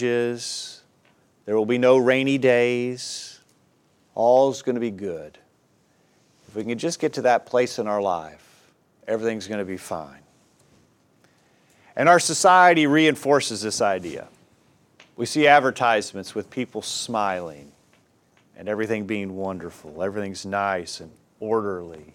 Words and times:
There 0.00 1.56
will 1.56 1.66
be 1.66 1.78
no 1.78 1.96
rainy 1.96 2.38
days. 2.38 3.40
All's 4.14 4.62
going 4.62 4.74
to 4.74 4.80
be 4.80 4.90
good. 4.90 5.38
If 6.48 6.56
we 6.56 6.64
can 6.64 6.78
just 6.78 6.98
get 6.98 7.12
to 7.14 7.22
that 7.22 7.46
place 7.46 7.78
in 7.78 7.86
our 7.86 8.02
life, 8.02 8.70
everything's 9.06 9.46
going 9.46 9.60
to 9.60 9.64
be 9.64 9.76
fine. 9.76 10.20
And 11.94 12.08
our 12.08 12.20
society 12.20 12.86
reinforces 12.86 13.62
this 13.62 13.80
idea. 13.80 14.28
We 15.16 15.24
see 15.24 15.46
advertisements 15.46 16.34
with 16.34 16.50
people 16.50 16.82
smiling 16.82 17.72
and 18.56 18.68
everything 18.68 19.06
being 19.06 19.36
wonderful, 19.36 20.02
everything's 20.02 20.44
nice 20.44 21.00
and 21.00 21.10
orderly. 21.40 22.14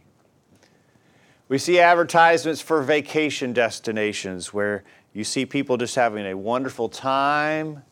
We 1.47 1.57
see 1.57 1.79
advertisements 1.79 2.61
for 2.61 2.81
vacation 2.81 3.53
destinations 3.53 4.53
where 4.53 4.83
you 5.13 5.23
see 5.23 5.45
people 5.45 5.77
just 5.77 5.95
having 5.95 6.25
a 6.25 6.35
wonderful 6.35 6.89
time 6.89 7.83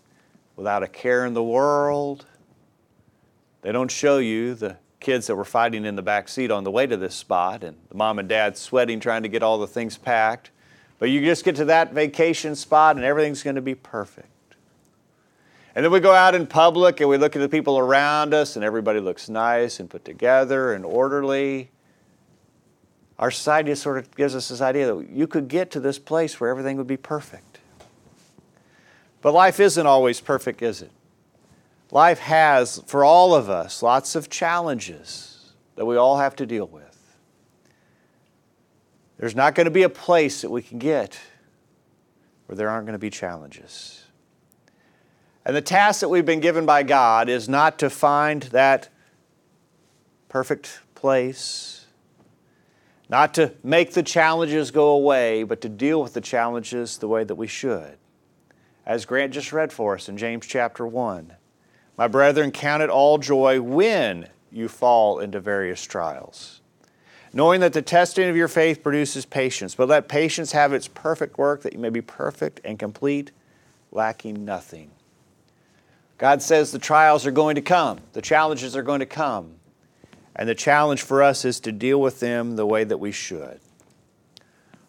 without 0.56 0.84
a 0.84 0.88
care 0.88 1.26
in 1.26 1.34
the 1.34 1.44
world. 1.44 2.26
They 3.62 3.72
don't 3.72 3.92
show 3.92 4.20
you 4.20 4.54
the 4.56 4.78
kids 5.00 5.28
that 5.28 5.36
were 5.36 5.46
fighting 5.46 5.86
in 5.86 5.96
the 5.96 6.02
back 6.02 6.28
seat 6.28 6.52
on 6.52 6.64
the 6.64 6.72
way 6.72 6.86
to 6.86 6.98
this 6.98 7.16
spot 7.16 7.64
and 7.64 7.78
the 7.90 7.96
mom 7.96 8.20
and 8.20 8.28
dad 8.28 8.58
sweating 8.58 9.00
trying 9.00 9.24
to 9.24 9.30
get 9.30 9.44
all 9.44 9.58
the 9.58 9.68
things 9.68 9.98
packed. 9.98 10.52
But 10.98 11.10
you 11.10 11.22
just 11.22 11.46
get 11.46 11.56
to 11.58 11.66
that 11.66 11.94
vacation 11.94 12.56
spot 12.56 12.98
and 12.98 13.06
everything's 13.06 13.42
going 13.44 13.56
to 13.56 13.62
be 13.62 13.76
perfect. 13.76 14.28
And 15.76 15.86
then 15.86 15.92
we 15.92 16.00
go 16.02 16.14
out 16.14 16.36
in 16.36 16.48
public 16.48 17.00
and 17.00 17.10
we 17.10 17.18
look 17.18 17.36
at 17.36 17.40
the 17.40 17.48
people 17.48 17.78
around 17.78 18.34
us 18.34 18.56
and 18.56 18.66
everybody 18.66 19.00
looks 19.00 19.30
nice 19.30 19.80
and 19.80 19.90
put 19.90 20.04
together 20.04 20.74
and 20.74 20.84
orderly. 20.84 21.72
Our 23.20 23.32
society 23.32 23.76
sort 23.76 23.98
of 23.98 24.16
gives 24.16 24.34
us 24.34 24.48
this 24.48 24.62
idea 24.62 24.96
that 24.96 25.10
you 25.10 25.28
could 25.28 25.50
get 25.50 25.72
to 25.72 25.82
this 25.82 26.00
place 26.00 26.40
where 26.40 26.50
everything 26.50 26.78
would 26.78 26.88
be 26.88 26.98
perfect. 26.98 27.60
But 29.22 29.34
life 29.34 29.60
isn't 29.60 29.86
always 29.86 30.22
perfect, 30.22 30.62
is 30.62 30.82
it? 30.82 30.92
Life 31.92 32.20
has, 32.20 32.82
for 32.88 33.04
all 33.04 33.36
of 33.36 33.50
us, 33.50 33.84
lots 33.84 34.16
of 34.16 34.30
challenges 34.30 35.52
that 35.76 35.86
we 35.86 35.98
all 35.98 36.18
have 36.18 36.36
to 36.38 36.46
deal 36.46 36.68
with. 36.68 36.86
There's 39.18 39.36
not 39.36 39.54
going 39.54 39.66
to 39.66 39.72
be 39.72 39.84
a 39.84 39.90
place 39.90 40.42
that 40.42 40.50
we 40.50 40.62
can 40.62 40.80
get 40.80 41.20
where 42.46 42.56
there 42.56 42.70
aren't 42.70 42.86
going 42.86 42.94
to 42.94 43.00
be 43.00 43.10
challenges. 43.10 44.06
And 45.44 45.54
the 45.54 45.62
task 45.62 46.00
that 46.00 46.10
we've 46.10 46.26
been 46.26 46.40
given 46.40 46.66
by 46.66 46.84
God 46.84 47.28
is 47.28 47.50
not 47.50 47.80
to 47.80 47.90
find 47.90 48.44
that 48.44 48.88
perfect 50.30 50.80
place, 50.96 51.86
not 53.10 53.34
to 53.34 53.54
make 53.64 53.94
the 53.94 54.04
challenges 54.04 54.72
go 54.72 54.90
away, 54.90 55.44
but 55.44 55.62
to 55.62 55.70
deal 55.70 56.02
with 56.02 56.14
the 56.14 56.22
challenges 56.22 56.98
the 56.98 57.08
way 57.08 57.24
that 57.24 57.36
we 57.36 57.48
should. 57.48 57.98
As 58.86 59.06
Grant 59.06 59.34
just 59.34 59.52
read 59.52 59.74
for 59.74 59.96
us 59.96 60.08
in 60.08 60.18
James 60.18 60.46
chapter 60.46 60.86
1 60.88 61.34
My 61.98 62.08
brethren, 62.08 62.52
count 62.52 62.84
it 62.84 62.90
all 62.90 63.18
joy 63.18 63.62
when 63.62 64.30
you 64.52 64.68
fall 64.68 65.20
into 65.20 65.40
various 65.40 65.84
trials 65.84 66.60
knowing 67.34 67.62
that 67.62 67.74
the 67.74 67.82
testing 67.82 68.28
of 68.30 68.36
your 68.36 68.48
faith 68.48 68.82
produces 68.82 69.26
patience. 69.26 69.76
But 69.76 69.88
let 69.88 70.08
patience 70.08 70.52
have 70.52 70.74
its 70.74 70.88
perfect 70.88 71.38
work, 71.38 71.62
that 71.62 71.74
you 71.74 71.80
may 71.80 71.90
be 71.90 72.02
perfect 72.02 72.60
and 72.64 72.80
complete, 72.80 73.32
lacking 73.92 74.46
nothing. 74.46 74.92
God 76.18 76.42
says 76.42 76.72
the 76.72 76.80
trials 76.80 77.26
are 77.26 77.32
going 77.32 77.56
to 77.56 77.62
come, 77.62 78.00
the 78.14 78.22
challenges 78.22 78.76
are 78.76 78.84
going 78.84 79.00
to 79.00 79.06
come. 79.06 79.56
And 80.40 80.48
the 80.48 80.56
challenge 80.56 81.02
for 81.02 81.22
us 81.22 81.44
is 81.44 81.60
to 81.60 81.72
deal 81.74 82.00
with 82.00 82.22
them 82.22 82.56
the 82.56 82.66
way 82.66 82.86
that 82.86 82.98
we 82.98 83.12
should. 83.12 83.60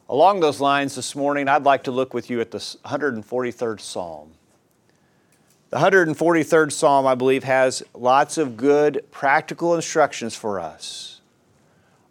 Along 0.08 0.38
those 0.38 0.60
lines, 0.60 0.94
this 0.94 1.16
morning, 1.16 1.48
I'd 1.48 1.64
like 1.64 1.82
to 1.84 1.90
look 1.90 2.14
with 2.14 2.30
you 2.30 2.40
at 2.40 2.52
the 2.52 2.58
143rd 2.58 3.80
Psalm. 3.80 4.30
The 5.70 5.78
143rd 5.78 6.70
Psalm, 6.70 7.04
I 7.04 7.16
believe, 7.16 7.42
has 7.42 7.82
lots 7.94 8.38
of 8.38 8.56
good 8.56 9.04
practical 9.10 9.74
instructions 9.74 10.36
for 10.36 10.60
us 10.60 11.20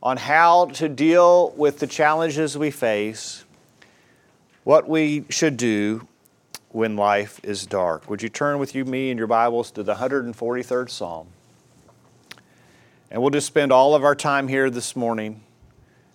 on 0.04 0.18
how 0.18 0.66
to 0.66 0.90
deal 0.90 1.52
with 1.52 1.80
the 1.80 1.88
challenges 1.88 2.58
we 2.58 2.72
face, 2.72 3.46
what 4.66 4.90
we 4.90 5.24
should 5.30 5.56
do 5.56 6.06
when 6.72 6.98
life 6.98 7.40
is 7.42 7.66
dark. 7.66 8.10
Would 8.10 8.22
you 8.22 8.28
turn 8.28 8.60
with 8.60 8.76
you, 8.76 8.84
me, 8.84 9.12
and 9.12 9.18
your 9.18 9.28
Bibles 9.28 9.72
to 9.72 9.84
the 9.84 9.96
143rd 9.96 10.90
Psalm? 10.90 11.28
And 13.12 13.22
we'll 13.22 13.32
just 13.32 13.48
spend 13.48 13.72
all 13.72 13.96
of 13.96 14.04
our 14.04 14.16
time 14.16 14.48
here 14.48 14.70
this 14.70 14.96
morning 14.96 15.42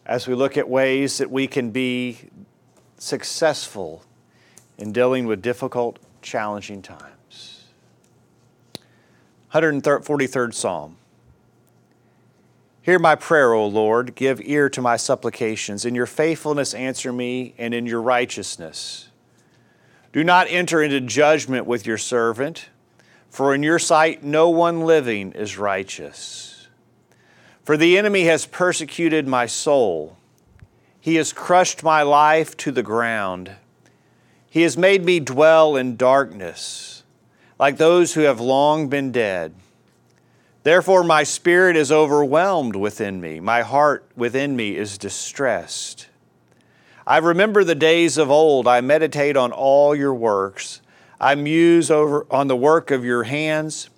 as 0.06 0.28
we 0.28 0.34
look 0.34 0.56
at 0.56 0.68
ways 0.68 1.18
that 1.18 1.30
we 1.30 1.46
can 1.46 1.70
be 1.70 2.18
successful 2.98 4.04
in 4.78 4.92
dealing 4.92 5.26
with 5.26 5.42
difficult, 5.42 5.98
challenging 6.22 6.82
times. 6.82 7.64
143rd 9.52 10.54
Psalm. 10.54 10.96
Hear 12.82 12.98
my 12.98 13.14
prayer, 13.14 13.54
O 13.54 13.66
Lord. 13.66 14.14
Give 14.14 14.40
ear 14.42 14.68
to 14.68 14.82
my 14.82 14.96
supplications. 14.96 15.84
In 15.84 15.94
your 15.94 16.06
faithfulness, 16.06 16.74
answer 16.74 17.12
me, 17.12 17.54
and 17.56 17.72
in 17.72 17.86
your 17.86 18.02
righteousness. 18.02 19.08
Do 20.12 20.22
not 20.22 20.46
enter 20.48 20.82
into 20.82 21.00
judgment 21.00 21.66
with 21.66 21.86
your 21.86 21.98
servant, 21.98 22.68
for 23.30 23.54
in 23.54 23.62
your 23.62 23.78
sight 23.78 24.22
no 24.22 24.50
one 24.50 24.82
living 24.82 25.32
is 25.32 25.56
righteous. 25.56 26.53
For 27.64 27.78
the 27.78 27.96
enemy 27.96 28.24
has 28.24 28.44
persecuted 28.44 29.26
my 29.26 29.46
soul, 29.46 30.16
he 31.00 31.16
has 31.16 31.32
crushed 31.32 31.82
my 31.82 32.02
life 32.02 32.56
to 32.58 32.70
the 32.70 32.82
ground. 32.82 33.52
He 34.48 34.62
has 34.62 34.76
made 34.76 35.04
me 35.04 35.18
dwell 35.18 35.74
in 35.74 35.96
darkness, 35.96 37.02
like 37.58 37.76
those 37.76 38.14
who 38.14 38.20
have 38.20 38.40
long 38.40 38.88
been 38.88 39.12
dead. 39.12 39.54
Therefore, 40.62 41.02
my 41.04 41.24
spirit 41.24 41.76
is 41.76 41.90
overwhelmed 41.90 42.76
within 42.76 43.20
me, 43.20 43.40
my 43.40 43.62
heart 43.62 44.06
within 44.14 44.56
me 44.56 44.76
is 44.76 44.98
distressed. 44.98 46.08
I 47.06 47.18
remember 47.18 47.64
the 47.64 47.74
days 47.74 48.16
of 48.18 48.30
old, 48.30 48.68
I 48.68 48.80
meditate 48.80 49.36
on 49.36 49.52
all 49.52 49.94
your 49.94 50.14
works. 50.14 50.80
I 51.20 51.34
muse 51.34 51.90
over 51.90 52.26
on 52.30 52.48
the 52.48 52.56
work 52.56 52.90
of 52.90 53.04
your 53.04 53.22
hands. 53.24 53.88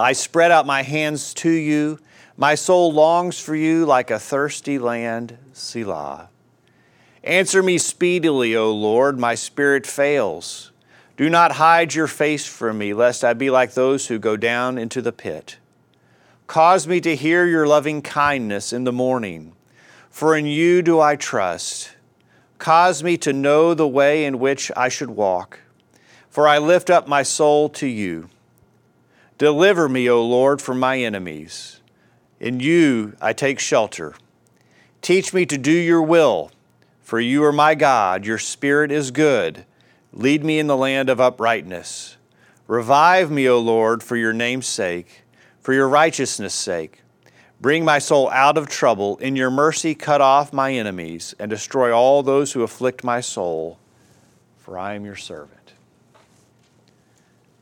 I 0.00 0.12
spread 0.12 0.50
out 0.50 0.66
my 0.66 0.82
hands 0.82 1.32
to 1.34 1.50
you. 1.50 1.98
My 2.36 2.54
soul 2.54 2.92
longs 2.92 3.40
for 3.40 3.54
you 3.54 3.84
like 3.84 4.10
a 4.10 4.18
thirsty 4.18 4.78
land, 4.78 5.38
Selah. 5.52 6.28
Answer 7.24 7.62
me 7.62 7.78
speedily, 7.78 8.54
O 8.54 8.72
Lord, 8.72 9.18
my 9.18 9.34
spirit 9.34 9.86
fails. 9.86 10.72
Do 11.16 11.28
not 11.28 11.52
hide 11.52 11.94
your 11.94 12.06
face 12.06 12.46
from 12.46 12.78
me, 12.78 12.94
lest 12.94 13.24
I 13.24 13.34
be 13.34 13.50
like 13.50 13.74
those 13.74 14.06
who 14.06 14.20
go 14.20 14.36
down 14.36 14.78
into 14.78 15.02
the 15.02 15.12
pit. 15.12 15.58
Cause 16.46 16.86
me 16.86 17.00
to 17.00 17.16
hear 17.16 17.44
your 17.44 17.66
loving 17.66 18.00
kindness 18.00 18.72
in 18.72 18.84
the 18.84 18.92
morning, 18.92 19.52
for 20.10 20.36
in 20.36 20.46
you 20.46 20.80
do 20.80 21.00
I 21.00 21.16
trust. 21.16 21.96
Cause 22.58 23.02
me 23.02 23.16
to 23.18 23.32
know 23.32 23.74
the 23.74 23.88
way 23.88 24.24
in 24.24 24.38
which 24.38 24.70
I 24.76 24.88
should 24.88 25.10
walk, 25.10 25.58
for 26.30 26.46
I 26.46 26.58
lift 26.58 26.88
up 26.88 27.08
my 27.08 27.22
soul 27.22 27.68
to 27.70 27.86
you. 27.86 28.30
Deliver 29.38 29.88
me, 29.88 30.10
O 30.10 30.22
Lord, 30.22 30.60
from 30.60 30.78
my 30.78 30.98
enemies. 30.98 31.80
In 32.40 32.60
you 32.60 33.16
I 33.20 33.32
take 33.32 33.58
shelter. 33.58 34.14
Teach 35.00 35.32
me 35.32 35.46
to 35.46 35.56
do 35.56 35.72
your 35.72 36.02
will, 36.02 36.50
for 37.00 37.18
you 37.20 37.42
are 37.44 37.52
my 37.52 37.74
God. 37.74 38.26
Your 38.26 38.38
spirit 38.38 38.92
is 38.92 39.10
good 39.10 39.64
Lead 40.12 40.44
me 40.44 40.58
in 40.58 40.66
the 40.66 40.76
land 40.76 41.10
of 41.10 41.20
uprightness. 41.20 42.16
Revive 42.66 43.30
me, 43.30 43.48
O 43.48 43.58
Lord, 43.58 44.02
for 44.02 44.16
your 44.16 44.32
name's 44.32 44.66
sake, 44.66 45.22
for 45.60 45.72
your 45.72 45.88
righteousness' 45.88 46.54
sake. 46.54 47.02
Bring 47.60 47.84
my 47.84 47.98
soul 47.98 48.30
out 48.30 48.56
of 48.56 48.68
trouble. 48.68 49.16
In 49.18 49.36
your 49.36 49.50
mercy, 49.50 49.94
cut 49.94 50.20
off 50.20 50.52
my 50.52 50.72
enemies 50.72 51.34
and 51.38 51.50
destroy 51.50 51.92
all 51.92 52.22
those 52.22 52.52
who 52.52 52.62
afflict 52.62 53.04
my 53.04 53.20
soul, 53.20 53.78
for 54.56 54.78
I 54.78 54.94
am 54.94 55.04
your 55.04 55.16
servant. 55.16 55.72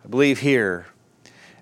I 0.05 0.09
believe 0.09 0.41
here, 0.41 0.87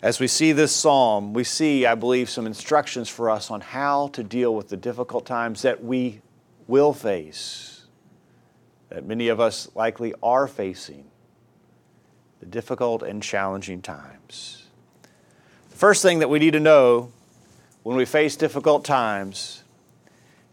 as 0.04 0.20
we 0.20 0.26
see 0.26 0.52
this 0.52 0.70
psalm, 0.70 1.32
we 1.32 1.44
see, 1.44 1.86
I 1.86 1.94
believe, 1.94 2.28
some 2.28 2.46
instructions 2.46 3.08
for 3.08 3.30
us 3.30 3.50
on 3.50 3.62
how 3.62 4.08
to 4.08 4.22
deal 4.22 4.54
with 4.54 4.68
the 4.68 4.76
difficult 4.76 5.24
times 5.24 5.62
that 5.62 5.82
we 5.82 6.20
will 6.66 6.92
face 6.92 7.86
that 8.90 9.06
many 9.06 9.28
of 9.28 9.40
us 9.40 9.70
likely 9.74 10.12
are 10.22 10.46
facing 10.46 11.06
the 12.40 12.44
difficult 12.44 13.02
and 13.02 13.22
challenging 13.22 13.80
times. 13.80 14.66
The 15.70 15.76
first 15.76 16.02
thing 16.02 16.18
that 16.18 16.28
we 16.28 16.38
need 16.38 16.52
to 16.52 16.60
know 16.60 17.10
when 17.82 17.96
we 17.96 18.04
face 18.04 18.36
difficult 18.36 18.84
times 18.84 19.64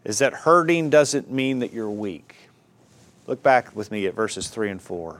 is 0.06 0.20
that 0.20 0.34
hurting 0.34 0.90
doesn't 0.90 1.30
mean 1.30 1.60
that 1.60 1.74
you're 1.74 1.92
weak. 1.92 2.38
Look 3.28 3.44
back 3.44 3.76
with 3.76 3.92
me 3.92 4.06
at 4.06 4.14
verses 4.14 4.48
3 4.48 4.70
and 4.70 4.82
4. 4.82 5.20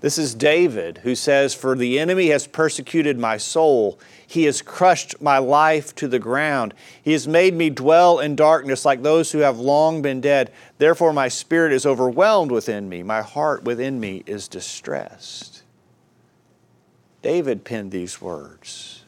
This 0.00 0.18
is 0.18 0.34
David 0.34 0.98
who 0.98 1.14
says, 1.14 1.54
For 1.54 1.74
the 1.74 1.98
enemy 1.98 2.28
has 2.28 2.46
persecuted 2.46 3.18
my 3.18 3.38
soul. 3.38 3.98
He 4.26 4.44
has 4.44 4.60
crushed 4.60 5.20
my 5.20 5.38
life 5.38 5.94
to 5.96 6.08
the 6.08 6.18
ground. 6.18 6.74
He 7.02 7.12
has 7.12 7.26
made 7.26 7.54
me 7.54 7.70
dwell 7.70 8.18
in 8.18 8.36
darkness 8.36 8.84
like 8.84 9.02
those 9.02 9.32
who 9.32 9.38
have 9.38 9.58
long 9.58 10.02
been 10.02 10.20
dead. 10.20 10.52
Therefore, 10.78 11.12
my 11.12 11.28
spirit 11.28 11.72
is 11.72 11.86
overwhelmed 11.86 12.50
within 12.50 12.88
me. 12.88 13.02
My 13.02 13.22
heart 13.22 13.64
within 13.64 13.98
me 13.98 14.22
is 14.26 14.48
distressed. 14.48 15.62
David 17.22 17.64
penned 17.64 17.90
these 17.90 18.20
words. 18.20 19.04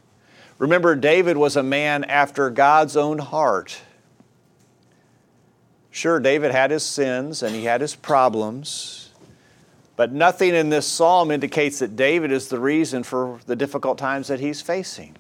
Remember, 0.59 0.97
David 0.97 1.37
was 1.37 1.57
a 1.57 1.63
man 1.63 2.03
after 2.05 2.51
God's 2.51 2.97
own 2.97 3.19
heart. 3.19 3.81
Sure, 5.91 6.19
David 6.19 6.51
had 6.51 6.71
his 6.71 6.85
sins 6.85 7.43
and 7.43 7.55
he 7.55 7.65
had 7.65 7.81
his 7.81 7.95
problems, 7.95 9.08
but 9.99 10.13
nothing 10.13 10.55
in 10.55 10.69
this 10.69 10.87
psalm 10.87 11.33
indicates 11.33 11.81
that 11.81 11.97
David 11.97 12.31
is 12.31 12.47
the 12.47 12.61
reason 12.61 13.03
for 13.03 13.41
the 13.47 13.57
difficult 13.57 13.99
times 13.99 14.29
that 14.29 14.39
he's 14.39 14.63
facing. 14.63 15.17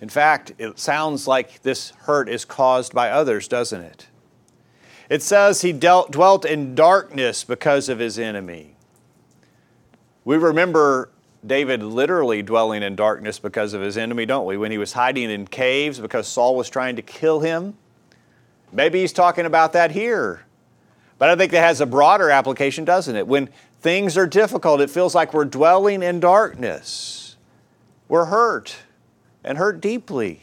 In 0.00 0.08
fact, 0.08 0.50
it 0.58 0.80
sounds 0.80 1.28
like 1.28 1.62
this 1.62 1.90
hurt 1.90 2.28
is 2.28 2.44
caused 2.44 2.92
by 2.92 3.08
others, 3.08 3.46
doesn't 3.46 3.80
it? 3.80 4.08
It 5.08 5.22
says 5.22 5.60
he 5.60 5.72
dealt, 5.72 6.10
dwelt 6.10 6.44
in 6.44 6.74
darkness 6.74 7.44
because 7.44 7.88
of 7.88 8.00
his 8.00 8.18
enemy. 8.18 8.74
We 10.24 10.36
remember 10.36 11.10
David 11.46 11.84
literally 11.84 12.42
dwelling 12.42 12.82
in 12.82 12.96
darkness 12.96 13.38
because 13.38 13.74
of 13.74 13.80
his 13.80 13.96
enemy, 13.96 14.26
don't 14.26 14.44
we? 14.44 14.56
When 14.56 14.72
he 14.72 14.78
was 14.78 14.94
hiding 14.94 15.30
in 15.30 15.46
caves 15.46 16.00
because 16.00 16.26
Saul 16.26 16.56
was 16.56 16.68
trying 16.68 16.96
to 16.96 17.02
kill 17.02 17.38
him. 17.38 17.74
Maybe 18.72 19.02
he's 19.02 19.12
talking 19.12 19.46
about 19.46 19.72
that 19.74 19.92
here. 19.92 20.46
But 21.22 21.30
I 21.30 21.36
think 21.36 21.52
that 21.52 21.60
has 21.60 21.80
a 21.80 21.86
broader 21.86 22.30
application, 22.30 22.84
doesn't 22.84 23.14
it? 23.14 23.28
When 23.28 23.48
things 23.80 24.18
are 24.18 24.26
difficult, 24.26 24.80
it 24.80 24.90
feels 24.90 25.14
like 25.14 25.32
we're 25.32 25.44
dwelling 25.44 26.02
in 26.02 26.18
darkness. 26.18 27.36
We're 28.08 28.24
hurt 28.24 28.74
and 29.44 29.56
hurt 29.56 29.80
deeply. 29.80 30.40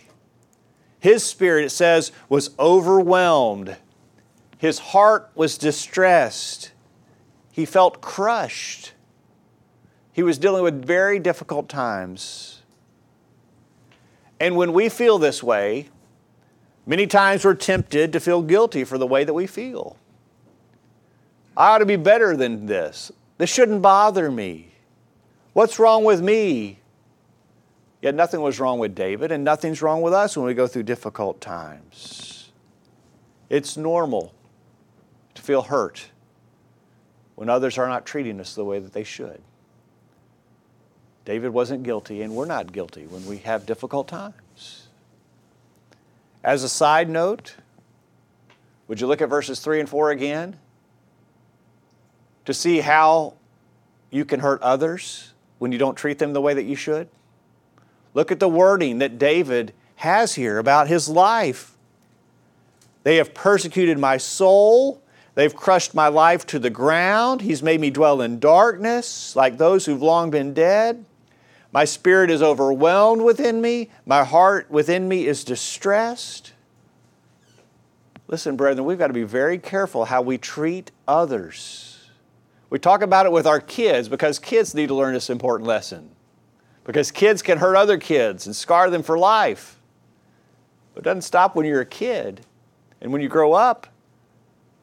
His 0.98 1.22
spirit, 1.22 1.66
it 1.66 1.72
says, 1.72 2.14
was 2.30 2.52
overwhelmed. 2.58 3.76
His 4.58 4.80
heart 4.80 5.30
was 5.36 5.58
distressed. 5.58 6.72
He 7.52 7.66
felt 7.66 8.00
crushed. 8.00 8.94
He 10.14 10.24
was 10.24 10.38
dealing 10.38 10.64
with 10.64 10.86
very 10.86 11.20
difficult 11.20 11.68
times. 11.68 12.62
And 14.40 14.56
when 14.56 14.72
we 14.72 14.88
feel 14.88 15.18
this 15.18 15.44
way, 15.44 15.90
many 16.86 17.06
times 17.06 17.44
we're 17.44 17.56
tempted 17.56 18.14
to 18.14 18.22
feel 18.22 18.42
guilty 18.42 18.86
for 18.86 18.98
the 18.98 19.08
way 19.08 19.26
that 19.26 19.34
we 19.34 19.46
feel. 19.46 19.98
I 21.60 21.76
ought 21.76 21.80
to 21.80 21.86
be 21.86 21.98
better 21.98 22.38
than 22.38 22.68
this. 22.68 23.12
This 23.38 23.50
shouldn't 23.50 23.82
bother 23.82 24.32
me. 24.32 24.72
What's 25.52 25.78
wrong 25.78 26.06
with 26.06 26.22
me? 26.22 26.80
Yet 28.02 28.16
nothing 28.16 28.40
was 28.40 28.62
wrong 28.62 28.80
with 28.80 28.96
David, 28.96 29.34
and 29.34 29.44
nothing's 29.44 29.82
wrong 29.82 30.02
with 30.02 30.14
us 30.14 30.38
when 30.38 30.46
we 30.46 30.54
go 30.54 30.68
through 30.68 30.84
difficult 30.84 31.42
times. 31.42 32.52
It's 33.50 33.76
normal 33.76 34.34
to 35.36 35.42
feel 35.42 35.64
hurt 35.64 36.10
when 37.36 37.50
others 37.50 37.78
are 37.78 37.90
not 37.90 38.06
treating 38.06 38.40
us 38.40 38.56
the 38.56 38.64
way 38.64 38.80
that 38.80 38.94
they 38.94 39.04
should. 39.04 39.42
David 41.26 41.50
wasn't 41.50 41.84
guilty, 41.84 42.22
and 42.22 42.34
we're 42.36 42.46
not 42.46 42.72
guilty 42.72 43.06
when 43.06 43.26
we 43.26 43.40
have 43.40 43.66
difficult 43.66 44.08
times. 44.08 44.88
As 46.42 46.64
a 46.64 46.70
side 46.70 47.10
note, 47.10 47.58
would 48.88 49.02
you 49.02 49.08
look 49.08 49.22
at 49.22 49.28
verses 49.28 49.60
3 49.60 49.82
and 49.82 49.90
4 49.90 50.12
again? 50.12 50.58
To 52.50 52.54
see 52.56 52.80
how 52.80 53.36
you 54.10 54.26
can 54.26 54.40
hurt 54.40 54.60
others 54.64 55.34
when 55.60 55.72
you 55.72 55.78
don't 55.78 55.94
treat 55.94 56.18
them 56.18 56.34
the 56.34 56.42
way 56.42 56.56
that 56.56 56.64
you 56.64 56.76
should? 56.76 57.08
Look 58.16 58.32
at 58.32 58.40
the 58.40 58.50
wording 58.50 58.98
that 58.98 59.20
David 59.20 59.72
has 59.98 60.34
here 60.34 60.58
about 60.58 60.88
his 60.88 61.08
life. 61.08 61.78
They 63.04 63.18
have 63.18 63.36
persecuted 63.36 64.00
my 64.00 64.18
soul. 64.18 65.00
They've 65.36 65.56
crushed 65.56 65.94
my 65.94 66.08
life 66.08 66.48
to 66.48 66.58
the 66.58 66.72
ground. 66.72 67.42
He's 67.42 67.62
made 67.62 67.80
me 67.80 67.92
dwell 67.92 68.20
in 68.20 68.40
darkness 68.40 69.36
like 69.36 69.60
those 69.60 69.86
who've 69.86 70.02
long 70.02 70.32
been 70.32 70.56
dead. 70.56 71.06
My 71.72 71.86
spirit 71.86 72.32
is 72.32 72.42
overwhelmed 72.42 73.22
within 73.22 73.62
me. 73.62 73.92
My 74.08 74.24
heart 74.24 74.72
within 74.72 75.08
me 75.08 75.28
is 75.28 75.44
distressed. 75.44 76.54
Listen, 78.28 78.56
brethren, 78.56 78.88
we've 78.88 78.98
got 78.98 79.06
to 79.06 79.14
be 79.14 79.22
very 79.22 79.60
careful 79.60 80.06
how 80.06 80.24
we 80.24 80.40
treat 80.40 80.90
others. 81.08 81.99
We 82.70 82.80
talk 82.80 83.02
about 83.02 83.26
it 83.26 83.32
with 83.32 83.48
our 83.48 83.60
kids 83.60 84.08
because 84.10 84.38
kids 84.38 84.76
need 84.76 84.88
to 84.88 84.96
learn 84.96 85.14
this 85.14 85.30
important 85.30 85.68
lesson. 85.68 86.10
Because 86.84 87.12
kids 87.12 87.42
can 87.42 87.58
hurt 87.58 87.76
other 87.76 87.98
kids 87.98 88.46
and 88.46 88.56
scar 88.56 88.90
them 88.90 89.04
for 89.04 89.18
life. 89.18 89.78
But 90.94 91.02
it 91.02 91.06
doesn't 91.06 91.22
stop 91.22 91.56
when 91.56 91.66
you're 91.66 91.82
a 91.82 91.86
kid. 91.86 92.42
And 93.02 93.12
when 93.12 93.22
you 93.22 93.30
grow 93.30 93.54
up, 93.54 93.88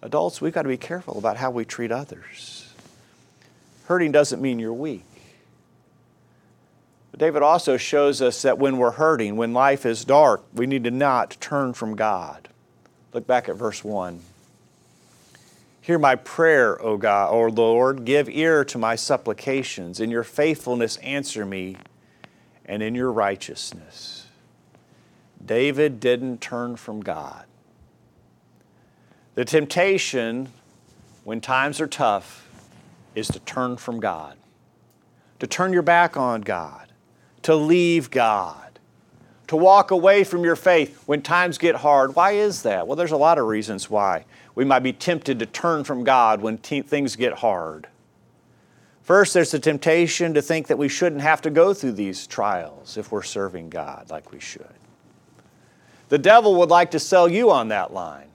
adults, 0.03 0.41
we've 0.41 0.53
got 0.53 0.63
to 0.63 0.69
be 0.69 0.77
careful 0.77 1.19
about 1.19 1.37
how 1.37 1.51
we 1.51 1.65
treat 1.65 1.93
others. 1.93 2.73
Hurting 3.87 4.13
doesn't 4.13 4.43
mean 4.43 4.59
you're 4.59 4.73
weak. 4.73 5.05
But 7.11 7.21
David 7.21 7.43
also 7.43 7.77
shows 7.77 8.21
us 8.21 8.43
that 8.43 8.59
when 8.59 8.79
we're 8.79 8.93
hurting, 8.93 9.37
when 9.37 9.53
life 9.53 9.87
is 9.87 10.05
dark, 10.05 10.43
we 10.53 10.67
need 10.67 10.85
to 10.85 10.91
not 10.91 11.37
turn 11.41 11.73
from 11.73 11.95
God. 11.95 12.49
Look 13.13 13.27
back 13.27 13.49
at 13.49 13.57
verse 13.57 13.85
1. 13.85 14.21
Hear 15.87 16.01
my 16.01 16.17
prayer, 16.17 16.83
O 16.83 16.97
God, 16.97 17.33
O 17.33 17.43
Lord. 17.47 18.05
Give 18.05 18.29
ear 18.29 18.65
to 18.65 18.77
my 18.77 18.97
supplications. 18.97 20.01
In 20.01 20.11
your 20.11 20.25
faithfulness, 20.25 20.97
answer 20.97 21.47
me, 21.47 21.77
and 22.65 22.83
in 22.83 22.97
your 22.97 23.13
righteousness. 23.13 24.27
David 25.45 26.01
didn't 26.01 26.41
turn 26.41 26.75
from 26.75 27.03
God. 27.03 27.45
The 29.37 29.45
temptation, 29.45 30.49
when 31.23 31.41
times 31.41 31.81
are 31.81 31.87
tough, 31.87 32.49
is 33.15 33.29
to 33.29 33.39
turn 33.39 33.77
from 33.77 34.01
God, 34.01 34.37
to 35.39 35.47
turn 35.47 35.73
your 35.73 35.83
back 35.83 36.17
on 36.17 36.41
God 36.41 36.87
to 37.47 37.55
leave 37.55 38.11
God, 38.11 38.81
to 39.47 39.55
walk 39.57 39.93
away 39.93 40.25
from 40.25 40.43
your 40.43 40.57
faith 40.57 41.05
when 41.07 41.23
times 41.23 41.59
get 41.59 41.77
hard. 41.77 42.17
Why 42.17 42.33
is 42.33 42.63
that? 42.63 42.89
Well, 42.89 42.97
there's 42.97 43.13
a 43.13 43.17
lot 43.17 43.39
of 43.39 43.47
reasons 43.47 43.89
why. 43.89 44.25
We 44.57 44.65
might 44.65 44.81
be 44.81 44.93
tempted 44.93 45.39
to 45.39 45.47
turn 45.47 45.85
from 45.85 46.03
God 46.03 46.41
when 46.41 46.59
t- 46.59 46.83
things 46.83 47.15
get 47.15 47.35
hard. 47.35 47.87
First, 49.03 49.35
there's 49.35 49.53
the 49.53 49.61
temptation 49.61 50.35
to 50.35 50.43
think 50.43 50.67
that 50.67 50.79
we 50.79 50.89
shouldn't 50.89 51.21
have 51.21 51.41
to 51.43 51.51
go 51.51 51.73
through 51.73 51.93
these 51.93 52.27
trials 52.27 52.97
if 52.97 53.13
we're 53.13 53.23
serving 53.23 53.71
God 53.71 54.11
like 54.11 54.33
we 54.33 54.41
should. 54.41 54.67
The 56.09 56.19
devil 56.19 56.57
would 56.57 56.71
like 56.71 56.91
to 56.93 56.99
sell 56.99 57.29
you 57.29 57.51
on 57.51 57.69
that 57.69 57.93
line. 57.93 58.27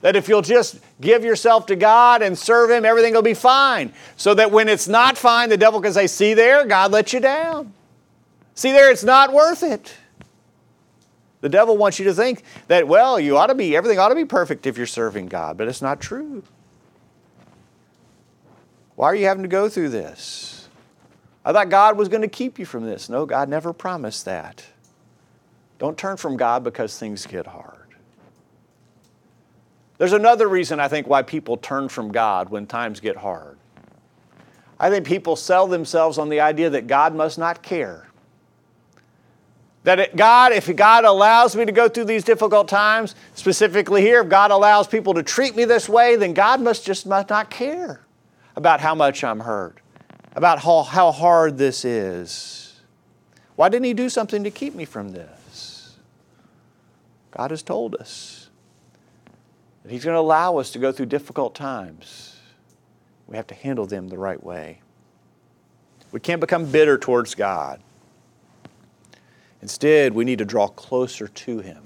That 0.00 0.16
if 0.16 0.28
you'll 0.28 0.42
just 0.42 0.78
give 1.00 1.22
yourself 1.22 1.66
to 1.66 1.76
God 1.76 2.22
and 2.22 2.36
serve 2.36 2.70
Him, 2.70 2.84
everything 2.84 3.14
will 3.14 3.22
be 3.22 3.34
fine. 3.34 3.92
So 4.16 4.34
that 4.34 4.50
when 4.50 4.68
it's 4.68 4.88
not 4.88 5.18
fine, 5.18 5.50
the 5.50 5.56
devil 5.56 5.80
can 5.80 5.92
say, 5.92 6.06
See 6.06 6.34
there, 6.34 6.64
God 6.66 6.92
let 6.92 7.12
you 7.12 7.20
down. 7.20 7.72
See, 8.54 8.72
there, 8.72 8.90
it's 8.90 9.04
not 9.04 9.32
worth 9.32 9.62
it. 9.62 9.94
The 11.40 11.48
devil 11.48 11.76
wants 11.76 11.98
you 11.98 12.04
to 12.06 12.14
think 12.14 12.42
that, 12.66 12.88
well, 12.88 13.20
you 13.20 13.36
ought 13.36 13.46
to 13.46 13.54
be, 13.54 13.76
everything 13.76 13.98
ought 13.98 14.08
to 14.08 14.14
be 14.14 14.24
perfect 14.24 14.66
if 14.66 14.76
you're 14.76 14.86
serving 14.86 15.26
God, 15.26 15.56
but 15.56 15.68
it's 15.68 15.82
not 15.82 16.00
true. 16.00 16.42
Why 18.96 19.06
are 19.06 19.14
you 19.14 19.26
having 19.26 19.44
to 19.44 19.48
go 19.48 19.68
through 19.68 19.90
this? 19.90 20.68
I 21.44 21.52
thought 21.52 21.70
God 21.70 21.96
was 21.96 22.08
going 22.08 22.22
to 22.22 22.28
keep 22.28 22.58
you 22.58 22.64
from 22.64 22.84
this. 22.84 23.08
No, 23.08 23.24
God 23.24 23.48
never 23.48 23.72
promised 23.72 24.24
that. 24.24 24.64
Don't 25.78 25.96
turn 25.96 26.16
from 26.16 26.36
God 26.36 26.64
because 26.64 26.98
things 26.98 27.24
get 27.24 27.46
hard. 27.46 27.94
There's 29.98 30.12
another 30.12 30.48
reason 30.48 30.80
I 30.80 30.88
think 30.88 31.06
why 31.06 31.22
people 31.22 31.56
turn 31.56 31.88
from 31.88 32.10
God 32.10 32.50
when 32.50 32.66
times 32.66 32.98
get 32.98 33.16
hard. 33.16 33.56
I 34.80 34.90
think 34.90 35.06
people 35.06 35.36
sell 35.36 35.68
themselves 35.68 36.18
on 36.18 36.28
the 36.28 36.40
idea 36.40 36.70
that 36.70 36.86
God 36.86 37.14
must 37.14 37.38
not 37.38 37.62
care. 37.62 38.07
That 39.84 40.00
it, 40.00 40.16
God, 40.16 40.52
if 40.52 40.74
God 40.74 41.04
allows 41.04 41.54
me 41.54 41.64
to 41.64 41.72
go 41.72 41.88
through 41.88 42.06
these 42.06 42.24
difficult 42.24 42.68
times, 42.68 43.14
specifically 43.34 44.02
here, 44.02 44.20
if 44.22 44.28
God 44.28 44.50
allows 44.50 44.86
people 44.86 45.14
to 45.14 45.22
treat 45.22 45.56
me 45.56 45.64
this 45.64 45.88
way, 45.88 46.16
then 46.16 46.34
God 46.34 46.60
must 46.60 46.84
just 46.84 47.06
must 47.06 47.30
not 47.30 47.48
care 47.48 48.04
about 48.56 48.80
how 48.80 48.94
much 48.94 49.22
I'm 49.22 49.40
hurt, 49.40 49.78
about 50.34 50.58
how, 50.58 50.82
how 50.82 51.12
hard 51.12 51.58
this 51.58 51.84
is. 51.84 52.80
Why 53.54 53.68
didn't 53.68 53.84
He 53.84 53.94
do 53.94 54.08
something 54.08 54.44
to 54.44 54.50
keep 54.50 54.74
me 54.74 54.84
from 54.84 55.12
this? 55.12 55.96
God 57.30 57.50
has 57.50 57.62
told 57.62 57.94
us 57.94 58.50
that 59.82 59.92
He's 59.92 60.04
going 60.04 60.14
to 60.14 60.20
allow 60.20 60.58
us 60.58 60.70
to 60.72 60.78
go 60.78 60.90
through 60.92 61.06
difficult 61.06 61.54
times. 61.54 62.36
We 63.26 63.36
have 63.36 63.46
to 63.48 63.54
handle 63.54 63.86
them 63.86 64.08
the 64.08 64.18
right 64.18 64.42
way. 64.42 64.80
We 66.10 66.20
can't 66.20 66.40
become 66.40 66.66
bitter 66.66 66.98
towards 66.98 67.34
God. 67.34 67.80
Instead, 69.60 70.14
we 70.14 70.24
need 70.24 70.38
to 70.38 70.44
draw 70.44 70.68
closer 70.68 71.28
to 71.28 71.58
Him. 71.58 71.82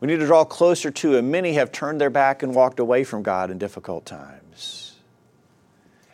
We 0.00 0.08
need 0.08 0.18
to 0.18 0.26
draw 0.26 0.44
closer 0.44 0.90
to 0.90 1.16
Him. 1.16 1.30
Many 1.30 1.52
have 1.54 1.70
turned 1.72 2.00
their 2.00 2.10
back 2.10 2.42
and 2.42 2.54
walked 2.54 2.80
away 2.80 3.04
from 3.04 3.22
God 3.22 3.50
in 3.50 3.58
difficult 3.58 4.06
times. 4.06 4.96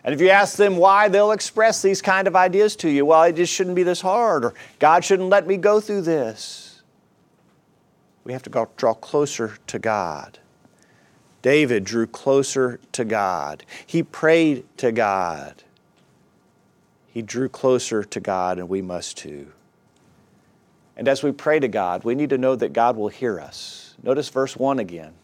And 0.05 0.15
if 0.15 0.21
you 0.21 0.29
ask 0.29 0.57
them 0.57 0.77
why, 0.77 1.09
they'll 1.09 1.33
express 1.33 1.83
these 1.83 2.01
kind 2.01 2.29
of 2.29 2.37
ideas 2.37 2.77
to 2.77 2.89
you. 2.89 3.05
Well, 3.05 3.25
it 3.25 3.35
just 3.35 3.53
shouldn't 3.53 3.75
be 3.75 3.83
this 3.83 4.01
hard, 4.01 4.45
or 4.45 4.55
God 4.79 5.05
shouldn't 5.05 5.31
let 5.31 5.47
me 5.47 5.57
go 5.57 5.81
through 5.81 6.03
this. 6.03 6.83
We 8.23 8.33
have 8.33 8.43
to 8.45 8.69
draw 8.77 8.95
closer 8.95 9.59
to 9.67 9.79
God. 9.79 10.39
David 11.43 11.85
drew 11.85 12.07
closer 12.09 12.81
to 12.93 13.05
God. 13.05 13.65
He 13.87 14.03
prayed 14.03 14.65
to 14.79 14.91
God. 14.91 15.63
He 17.17 17.23
drew 17.23 17.49
closer 17.49 18.05
to 18.05 18.21
God, 18.21 18.59
and 18.59 18.69
we 18.69 18.83
must 18.83 19.17
too. 19.17 19.51
And 20.99 21.09
as 21.09 21.23
we 21.23 21.33
pray 21.33 21.59
to 21.59 21.67
God, 21.67 22.05
we 22.05 22.15
need 22.15 22.29
to 22.29 22.37
know 22.37 22.55
that 22.55 22.75
God 22.75 22.99
will 22.99 23.09
hear 23.09 23.41
us. 23.41 23.95
Notice 24.03 24.29
verse 24.29 24.55
1 24.55 24.79
again. 24.79 25.15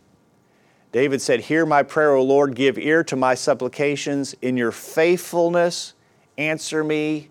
David 0.90 1.20
said, 1.20 1.40
Hear 1.40 1.66
my 1.66 1.82
prayer, 1.82 2.12
O 2.12 2.22
Lord, 2.22 2.54
give 2.54 2.78
ear 2.78 3.04
to 3.04 3.14
my 3.14 3.34
supplications. 3.34 4.34
In 4.40 4.56
your 4.56 4.72
faithfulness, 4.72 5.92
answer 6.38 6.82
me, 6.82 7.28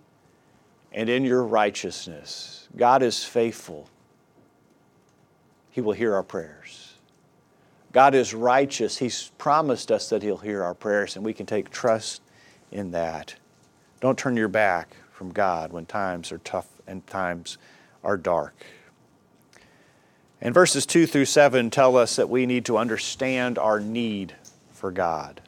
and 0.92 1.10
in 1.10 1.26
your 1.26 1.44
righteousness. 1.44 2.70
God 2.78 3.02
is 3.02 3.24
faithful. 3.24 3.90
He 5.72 5.82
will 5.82 5.94
hear 5.94 6.14
our 6.14 6.22
prayers. 6.22 6.94
God 7.92 8.14
is 8.14 8.36
righteous. 8.36 9.00
He's 9.00 9.32
promised 9.40 9.92
us 9.92 10.10
that 10.10 10.22
He'll 10.22 10.38
hear 10.38 10.62
our 10.62 10.76
prayers, 10.76 11.16
and 11.16 11.26
we 11.26 11.34
can 11.34 11.48
take 11.48 11.72
trust 11.72 12.22
in 12.72 12.92
that. 12.92 13.34
Don't 14.02 14.18
turn 14.18 14.36
your 14.36 14.48
back 14.48 14.98
from 15.12 15.32
God 15.32 15.72
when 15.72 15.86
times 15.86 16.32
are 16.32 16.40
tough 16.40 16.68
and 16.88 17.06
times 17.08 17.58
are 18.04 18.18
dark. 18.18 18.66
And 20.42 20.54
verses 20.56 20.88
2 20.88 21.06
through 21.06 21.26
7 21.26 21.70
tell 21.70 21.96
us 21.96 22.16
that 22.16 22.30
we 22.30 22.48
need 22.48 22.66
to 22.66 22.78
understand 22.78 23.60
our 23.60 23.80
need 23.80 24.36
for 24.72 24.92
God. 24.92 25.40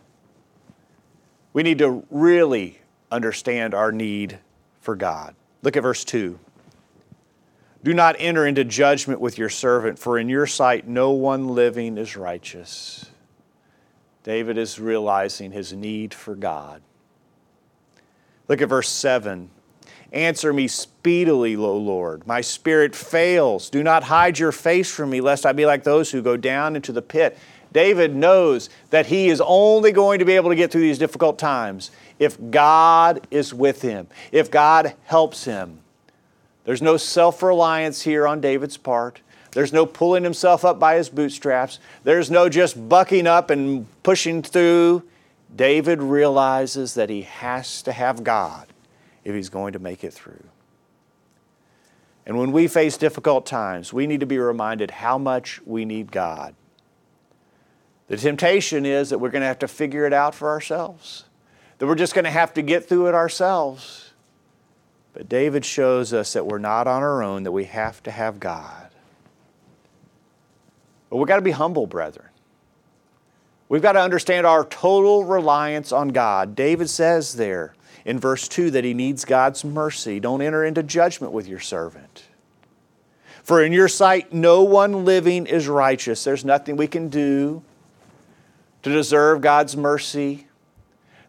We 1.51 1.63
need 1.63 1.79
to 1.79 2.05
really 2.11 2.79
understand 3.11 3.73
our 3.73 3.91
need 3.91 4.37
for 4.81 4.95
God. 4.95 5.33
Look 5.63 5.75
at 5.75 5.81
verse 5.83 6.03
2. 6.03 6.39
Do 7.83 7.93
not 7.93 8.15
enter 8.19 8.45
into 8.45 8.63
judgment 8.63 9.19
with 9.19 9.37
your 9.37 9.49
servant, 9.49 9.97
for 9.97 10.17
in 10.19 10.29
your 10.29 10.45
sight 10.45 10.87
no 10.87 11.11
one 11.11 11.49
living 11.49 11.97
is 11.97 12.15
righteous. 12.15 13.07
David 14.23 14.57
is 14.57 14.79
realizing 14.79 15.51
his 15.51 15.73
need 15.73 16.13
for 16.13 16.35
God. 16.35 16.81
Look 18.47 18.61
at 18.61 18.69
verse 18.69 18.89
7. 18.89 19.49
Answer 20.11 20.53
me 20.53 20.67
speedily, 20.67 21.55
O 21.55 21.75
Lord. 21.75 22.27
My 22.27 22.41
spirit 22.41 22.95
fails. 22.95 23.69
Do 23.69 23.81
not 23.81 24.03
hide 24.03 24.37
your 24.37 24.51
face 24.51 24.93
from 24.93 25.09
me, 25.09 25.21
lest 25.21 25.45
I 25.45 25.53
be 25.53 25.65
like 25.65 25.83
those 25.83 26.11
who 26.11 26.21
go 26.21 26.37
down 26.37 26.75
into 26.75 26.91
the 26.91 27.01
pit. 27.01 27.37
David 27.71 28.15
knows 28.15 28.69
that 28.91 29.07
he 29.07 29.29
is 29.29 29.41
only 29.43 29.91
going 29.91 30.19
to 30.19 30.25
be 30.25 30.33
able 30.33 30.51
to 30.51 30.55
get 30.55 30.71
through 30.71 30.81
these 30.81 30.99
difficult 30.99 31.39
times 31.39 31.89
if 32.19 32.37
God 32.51 33.25
is 33.31 33.53
with 33.53 33.81
him, 33.81 34.07
if 34.31 34.51
God 34.51 34.93
helps 35.05 35.45
him. 35.45 35.79
There's 36.65 36.81
no 36.81 36.97
self 36.97 37.41
reliance 37.41 38.03
here 38.03 38.27
on 38.27 38.39
David's 38.39 38.77
part. 38.77 39.21
There's 39.51 39.73
no 39.73 39.85
pulling 39.85 40.23
himself 40.23 40.63
up 40.63 40.79
by 40.79 40.95
his 40.95 41.09
bootstraps. 41.09 41.79
There's 42.03 42.31
no 42.31 42.49
just 42.49 42.89
bucking 42.89 43.27
up 43.27 43.49
and 43.49 43.87
pushing 44.03 44.41
through. 44.43 45.03
David 45.55 46.01
realizes 46.01 46.95
that 46.95 47.09
he 47.09 47.23
has 47.23 47.81
to 47.83 47.91
have 47.91 48.23
God 48.23 48.67
if 49.23 49.35
he's 49.35 49.49
going 49.49 49.73
to 49.73 49.79
make 49.79 50.03
it 50.03 50.13
through. 50.13 50.43
And 52.25 52.37
when 52.37 52.51
we 52.51 52.67
face 52.67 52.97
difficult 52.97 53.45
times, 53.45 53.91
we 53.91 54.07
need 54.07 54.21
to 54.21 54.25
be 54.25 54.37
reminded 54.37 54.91
how 54.91 55.17
much 55.17 55.61
we 55.65 55.85
need 55.85 56.11
God. 56.11 56.55
The 58.07 58.17
temptation 58.17 58.85
is 58.85 59.09
that 59.09 59.19
we're 59.19 59.29
going 59.29 59.41
to 59.41 59.47
have 59.47 59.59
to 59.59 59.67
figure 59.67 60.05
it 60.05 60.13
out 60.13 60.33
for 60.33 60.49
ourselves, 60.49 61.25
that 61.77 61.87
we're 61.87 61.95
just 61.95 62.13
going 62.13 62.25
to 62.25 62.31
have 62.31 62.53
to 62.53 62.61
get 62.61 62.87
through 62.87 63.07
it 63.07 63.15
ourselves. 63.15 64.11
But 65.13 65.29
David 65.29 65.63
shows 65.63 66.13
us 66.13 66.33
that 66.33 66.47
we're 66.47 66.59
not 66.59 66.87
on 66.87 67.03
our 67.03 67.21
own, 67.21 67.43
that 67.43 67.51
we 67.51 67.65
have 67.65 68.01
to 68.03 68.11
have 68.11 68.39
God. 68.39 68.89
But 71.09 71.17
we've 71.17 71.27
got 71.27 71.35
to 71.35 71.43
be 71.43 71.51
humble, 71.51 71.85
brethren. 71.85 72.29
We've 73.69 73.81
got 73.81 73.93
to 73.93 74.01
understand 74.01 74.45
our 74.45 74.65
total 74.65 75.23
reliance 75.23 75.91
on 75.91 76.09
God. 76.09 76.55
David 76.55 76.89
says 76.89 77.33
there, 77.33 77.73
in 78.05 78.19
verse 78.19 78.47
2 78.47 78.71
that 78.71 78.83
he 78.83 78.93
needs 78.93 79.25
God's 79.25 79.63
mercy. 79.63 80.19
Don't 80.19 80.41
enter 80.41 80.63
into 80.63 80.83
judgment 80.83 81.33
with 81.33 81.47
your 81.47 81.59
servant. 81.59 82.25
For 83.43 83.63
in 83.63 83.73
your 83.73 83.87
sight, 83.87 84.31
no 84.33 84.63
one 84.63 85.05
living 85.05 85.47
is 85.47 85.67
righteous. 85.67 86.23
There's 86.23 86.45
nothing 86.45 86.77
we 86.77 86.87
can 86.87 87.09
do 87.09 87.63
to 88.83 88.89
deserve 88.89 89.41
God's 89.41 89.75
mercy. 89.75 90.47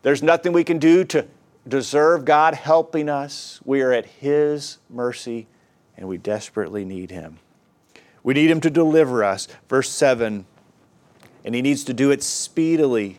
There's 0.03 0.23
nothing 0.23 0.53
we 0.53 0.65
can 0.65 0.79
do 0.79 1.05
to 1.05 1.27
deserve 1.67 2.25
God 2.25 2.55
helping 2.55 3.09
us. 3.09 3.61
We 3.65 3.83
are 3.83 3.93
at 3.93 4.07
His 4.07 4.79
mercy 4.91 5.47
and 5.97 6.09
we 6.09 6.19
desperately 6.19 6.85
need 6.85 7.11
Him. 7.11 7.39
We 8.23 8.35
need 8.35 8.51
Him 8.51 8.61
to 8.61 8.71
deliver 8.71 9.25
us. 9.25 9.49
Verse 9.69 9.91
7 9.91 10.47
and 11.45 11.55
He 11.55 11.63
needs 11.63 11.85
to 11.85 11.95
do 11.95 12.11
it 12.11 12.23
speedily. 12.23 13.19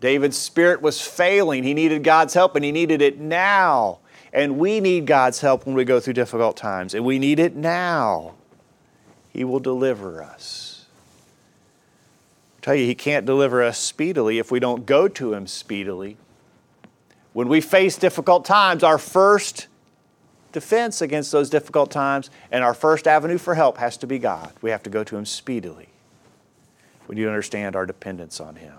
David's 0.00 0.38
spirit 0.38 0.80
was 0.80 1.00
failing. 1.00 1.64
He 1.64 1.74
needed 1.74 2.04
God's 2.04 2.34
help 2.34 2.54
and 2.54 2.64
he 2.64 2.72
needed 2.72 3.02
it 3.02 3.18
now. 3.18 3.98
And 4.32 4.58
we 4.58 4.80
need 4.80 5.06
God's 5.06 5.40
help 5.40 5.66
when 5.66 5.74
we 5.74 5.84
go 5.84 6.00
through 6.00 6.12
difficult 6.12 6.56
times, 6.56 6.92
and 6.92 7.02
we 7.02 7.18
need 7.18 7.38
it 7.38 7.56
now. 7.56 8.34
He 9.30 9.42
will 9.42 9.58
deliver 9.58 10.22
us. 10.22 10.84
I 12.58 12.60
tell 12.60 12.74
you, 12.74 12.84
He 12.84 12.94
can't 12.94 13.24
deliver 13.24 13.62
us 13.62 13.78
speedily 13.78 14.38
if 14.38 14.50
we 14.50 14.60
don't 14.60 14.84
go 14.84 15.08
to 15.08 15.32
Him 15.32 15.46
speedily. 15.46 16.18
When 17.32 17.48
we 17.48 17.62
face 17.62 17.96
difficult 17.96 18.44
times, 18.44 18.82
our 18.82 18.98
first 18.98 19.66
defense 20.52 21.00
against 21.00 21.32
those 21.32 21.48
difficult 21.48 21.90
times 21.90 22.28
and 22.52 22.62
our 22.62 22.74
first 22.74 23.06
avenue 23.06 23.38
for 23.38 23.54
help 23.54 23.78
has 23.78 23.96
to 23.98 24.06
be 24.06 24.18
God. 24.18 24.52
We 24.60 24.70
have 24.70 24.82
to 24.82 24.90
go 24.90 25.04
to 25.04 25.16
Him 25.16 25.24
speedily. 25.24 25.88
We 27.08 27.16
need 27.16 27.22
to 27.22 27.28
understand 27.28 27.74
our 27.74 27.86
dependence 27.86 28.40
on 28.40 28.56
Him. 28.56 28.76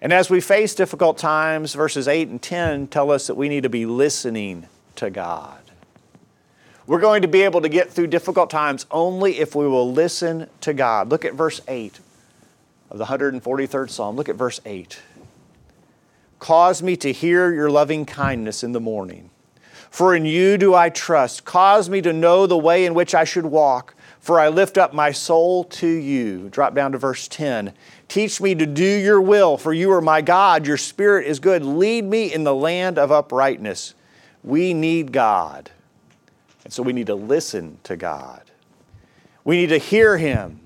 And 0.00 0.12
as 0.12 0.30
we 0.30 0.40
face 0.40 0.74
difficult 0.74 1.18
times, 1.18 1.74
verses 1.74 2.08
8 2.08 2.28
and 2.28 2.42
10 2.42 2.88
tell 2.88 3.10
us 3.10 3.26
that 3.26 3.34
we 3.34 3.48
need 3.48 3.62
to 3.62 3.68
be 3.68 3.86
listening 3.86 4.66
to 4.96 5.10
God. 5.10 5.58
We're 6.86 7.00
going 7.00 7.22
to 7.22 7.28
be 7.28 7.42
able 7.42 7.60
to 7.60 7.68
get 7.68 7.90
through 7.90 8.08
difficult 8.08 8.50
times 8.50 8.86
only 8.90 9.38
if 9.38 9.54
we 9.54 9.68
will 9.68 9.92
listen 9.92 10.48
to 10.62 10.74
God. 10.74 11.08
Look 11.08 11.24
at 11.24 11.34
verse 11.34 11.60
8 11.68 12.00
of 12.90 12.98
the 12.98 13.04
143rd 13.04 13.90
Psalm. 13.90 14.16
Look 14.16 14.28
at 14.28 14.34
verse 14.34 14.60
8. 14.64 14.98
Cause 16.40 16.82
me 16.82 16.96
to 16.96 17.12
hear 17.12 17.52
your 17.52 17.70
loving 17.70 18.04
kindness 18.04 18.64
in 18.64 18.72
the 18.72 18.80
morning. 18.80 19.30
For 19.90 20.14
in 20.16 20.26
you 20.26 20.58
do 20.58 20.74
I 20.74 20.88
trust. 20.88 21.44
Cause 21.44 21.88
me 21.88 22.02
to 22.02 22.12
know 22.12 22.48
the 22.48 22.58
way 22.58 22.84
in 22.84 22.94
which 22.94 23.14
I 23.14 23.22
should 23.22 23.46
walk. 23.46 23.94
For 24.22 24.38
I 24.38 24.50
lift 24.50 24.78
up 24.78 24.94
my 24.94 25.10
soul 25.10 25.64
to 25.64 25.86
you. 25.86 26.48
Drop 26.48 26.76
down 26.76 26.92
to 26.92 26.98
verse 26.98 27.26
10. 27.26 27.72
Teach 28.06 28.40
me 28.40 28.54
to 28.54 28.66
do 28.66 28.84
your 28.84 29.20
will, 29.20 29.58
for 29.58 29.72
you 29.72 29.90
are 29.90 30.00
my 30.00 30.22
God. 30.22 30.64
Your 30.64 30.76
spirit 30.76 31.26
is 31.26 31.40
good. 31.40 31.64
Lead 31.64 32.04
me 32.04 32.32
in 32.32 32.44
the 32.44 32.54
land 32.54 32.98
of 32.98 33.10
uprightness. 33.10 33.94
We 34.44 34.74
need 34.74 35.10
God. 35.10 35.72
And 36.62 36.72
so 36.72 36.84
we 36.84 36.92
need 36.92 37.08
to 37.08 37.16
listen 37.16 37.78
to 37.82 37.96
God. 37.96 38.42
We 39.42 39.56
need 39.56 39.70
to 39.70 39.78
hear 39.78 40.16
Him. 40.16 40.60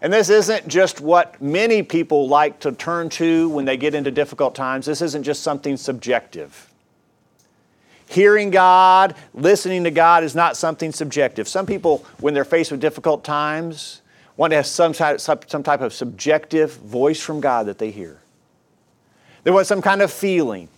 And 0.00 0.12
this 0.12 0.30
isn't 0.30 0.66
just 0.66 1.00
what 1.00 1.40
many 1.40 1.84
people 1.84 2.26
like 2.26 2.58
to 2.60 2.72
turn 2.72 3.08
to 3.10 3.48
when 3.50 3.66
they 3.66 3.76
get 3.76 3.94
into 3.94 4.10
difficult 4.10 4.56
times. 4.56 4.86
This 4.86 5.00
isn't 5.00 5.22
just 5.22 5.44
something 5.44 5.76
subjective. 5.76 6.67
Hearing 8.08 8.50
God, 8.50 9.14
listening 9.34 9.84
to 9.84 9.90
God 9.90 10.24
is 10.24 10.34
not 10.34 10.56
something 10.56 10.92
subjective. 10.92 11.46
Some 11.46 11.66
people, 11.66 12.06
when 12.20 12.32
they're 12.32 12.44
faced 12.44 12.70
with 12.70 12.80
difficult 12.80 13.22
times, 13.22 14.00
want 14.36 14.52
to 14.52 14.56
have 14.56 14.66
some 14.66 14.94
type, 14.94 15.20
some 15.20 15.62
type 15.62 15.82
of 15.82 15.92
subjective 15.92 16.74
voice 16.76 17.20
from 17.20 17.40
God 17.40 17.66
that 17.66 17.78
they 17.78 17.90
hear. 17.90 18.18
They 19.44 19.50
want 19.50 19.66
some 19.66 19.82
kind 19.82 20.00
of 20.00 20.10
feeling. 20.12 20.68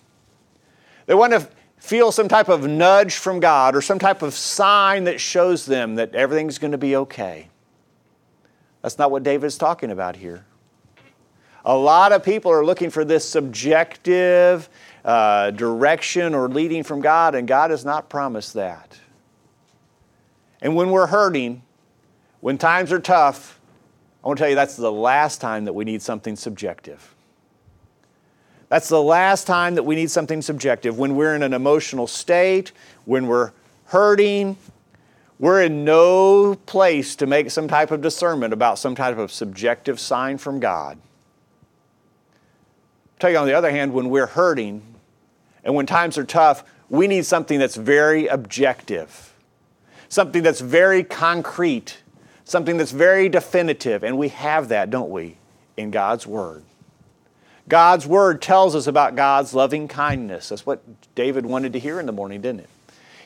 They 1.07 1.15
want 1.15 1.33
to 1.33 1.49
feel 1.79 2.11
some 2.11 2.29
type 2.29 2.49
of 2.49 2.67
nudge 2.67 3.15
from 3.15 3.39
God 3.39 3.77
or 3.77 3.81
some 3.81 3.99
type 3.99 4.23
of 4.23 4.35
sign 4.35 5.05
that 5.05 5.21
shows 5.21 5.67
them 5.67 5.95
that 5.97 6.15
everything's 6.15 6.59
going 6.59 6.73
to 6.73 6.79
be 6.79 6.97
okay. 6.97 7.49
That's 8.83 8.99
not 8.99 9.11
what 9.11 9.23
David's 9.23 9.59
talking 9.59 9.91
about 9.91 10.17
here. 10.17 10.45
A 11.65 11.77
lot 11.77 12.13
of 12.13 12.23
people 12.23 12.51
are 12.51 12.65
looking 12.65 12.91
for 12.91 13.05
this 13.05 13.29
subjective 13.29 14.69
uh, 15.05 15.51
direction 15.53 16.35
or 16.35 16.49
leading 16.49 16.83
from 16.83 17.01
God, 17.01 17.35
and 17.35 17.49
God 17.49 17.71
has 17.71 17.85
not 17.85 18.09
promised 18.09 18.55
that. 18.55 18.99
And 20.63 20.77
when 20.77 20.91
we're 20.91 21.07
hurting, 21.07 21.63
when 22.41 22.59
times 22.59 22.93
are 22.93 23.01
tough, 23.01 23.59
I 24.23 24.27
want 24.29 24.39
to 24.39 24.43
tell 24.43 24.51
you 24.51 24.55
that's 24.55 24.77
the 24.77 24.93
last 24.93 25.41
time 25.41 25.65
that 25.65 25.73
we 25.73 25.85
need 25.85 26.03
something 26.03 26.37
subjective. 26.37 27.15
That's 28.69 28.89
the 28.89 29.03
last 29.03 29.47
time 29.47 29.75
that 29.75 29.83
we 29.83 29.97
need 29.97 30.11
something 30.11 30.43
subjective. 30.43 30.99
When 30.99 31.17
we're 31.17 31.35
in 31.35 31.43
an 31.43 31.55
emotional 31.55 32.07
state, 32.07 32.73
when 33.05 33.27
we're 33.27 33.53
hurting, 33.87 34.57
we're 35.41 35.63
in 35.63 35.85
no 35.85 36.55
place 36.67 37.17
to 37.17 37.27
make 37.27 37.51
some 37.51 37.67
type 37.67 37.91
of 37.91 38.03
discernment 38.03 38.53
about 38.53 38.79
some 38.79 38.95
type 38.95 39.17
of 39.17 39.33
subjective 39.33 39.99
sign 39.99 40.39
from 40.39 40.61
God. 40.61 40.99
tell 43.19 43.31
you 43.31 43.39
on 43.39 43.47
the 43.47 43.55
other 43.55 43.71
hand, 43.71 43.93
when 43.93 44.11
we're 44.11 44.27
hurting 44.27 44.83
and 45.65 45.75
when 45.75 45.87
times 45.87 46.19
are 46.19 46.25
tough, 46.25 46.65
we 46.89 47.07
need 47.07 47.25
something 47.27 47.59
that's 47.59 47.77
very 47.77 48.27
objective, 48.27 49.35
something 50.09 50.43
that's 50.43 50.61
very 50.61 51.05
concrete, 51.05 51.99
something 52.45 52.77
that's 52.77 52.91
very 52.91 53.29
definitive. 53.29 54.03
And 54.03 54.19
we 54.19 54.29
have 54.29 54.69
that, 54.69 54.91
don't 54.91 55.11
we, 55.11 55.37
in 55.77 55.91
God's 55.91 56.27
Word. 56.27 56.65
God's 57.69 58.07
Word 58.07 58.43
tells 58.43 58.75
us 58.75 58.87
about 58.87 59.15
God's 59.15 59.55
loving 59.55 59.87
kindness. 59.87 60.49
That's 60.49 60.67
what 60.67 60.83
David 61.15 61.47
wanted 61.47 61.73
to 61.75 61.79
hear 61.79 62.01
in 62.01 62.07
the 62.07 62.13
morning, 62.13 62.41
didn't 62.41 62.61
it? 62.61 62.69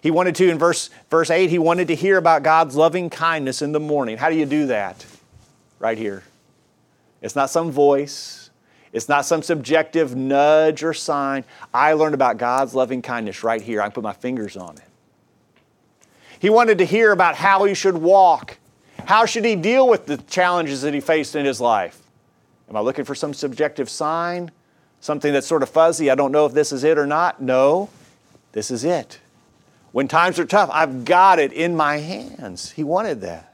He 0.03 0.11
wanted 0.11 0.35
to, 0.35 0.50
in 0.50 0.59
verse, 0.59 0.91
verse 1.09 1.31
8, 1.31 1.49
he 1.49 1.59
wanted 1.59 1.88
to 1.88 1.95
hear 1.95 2.19
about 2.19 2.43
God's 2.43 2.76
loving 2.76 3.09
kindness 3.09 3.62
in 3.62 3.73
the 3.73 3.81
morning. 3.81 4.19
How 4.19 4.29
do 4.29 4.37
you 4.37 4.45
do 4.45 4.67
that? 4.67 5.07
Right 5.79 5.97
here. 5.97 6.23
It's 7.23 7.35
not 7.35 7.49
some 7.49 7.71
voice, 7.71 8.43
it's 8.94 9.08
not 9.08 9.26
some 9.26 9.42
subjective 9.42 10.14
nudge 10.14 10.84
or 10.84 10.94
sign. 10.94 11.44
I 11.74 11.94
learned 11.94 12.14
about 12.14 12.38
God's 12.38 12.76
loving 12.76 13.02
kindness 13.02 13.42
right 13.42 13.60
here. 13.60 13.82
I 13.82 13.86
can 13.86 13.92
put 13.92 14.04
my 14.04 14.12
fingers 14.12 14.56
on 14.56 14.76
it. 14.76 14.84
He 16.38 16.48
wanted 16.48 16.78
to 16.78 16.84
hear 16.84 17.10
about 17.10 17.34
how 17.34 17.64
he 17.64 17.74
should 17.74 17.98
walk. 17.98 18.56
How 19.06 19.26
should 19.26 19.44
he 19.44 19.56
deal 19.56 19.88
with 19.88 20.06
the 20.06 20.18
challenges 20.18 20.82
that 20.82 20.94
he 20.94 21.00
faced 21.00 21.34
in 21.34 21.44
his 21.44 21.60
life? 21.60 22.00
Am 22.68 22.76
I 22.76 22.80
looking 22.80 23.04
for 23.04 23.16
some 23.16 23.34
subjective 23.34 23.90
sign? 23.90 24.52
Something 25.00 25.32
that's 25.32 25.46
sort 25.46 25.64
of 25.64 25.68
fuzzy? 25.68 26.08
I 26.08 26.14
don't 26.14 26.30
know 26.30 26.46
if 26.46 26.52
this 26.52 26.70
is 26.70 26.84
it 26.84 26.96
or 26.96 27.06
not. 27.06 27.42
No, 27.42 27.90
this 28.52 28.70
is 28.70 28.84
it. 28.84 29.18
When 29.90 30.06
times 30.06 30.38
are 30.38 30.46
tough, 30.46 30.70
I've 30.72 31.04
got 31.04 31.40
it 31.40 31.52
in 31.52 31.74
my 31.74 31.96
hands. 31.96 32.70
He 32.70 32.84
wanted 32.84 33.22
that. 33.22 33.52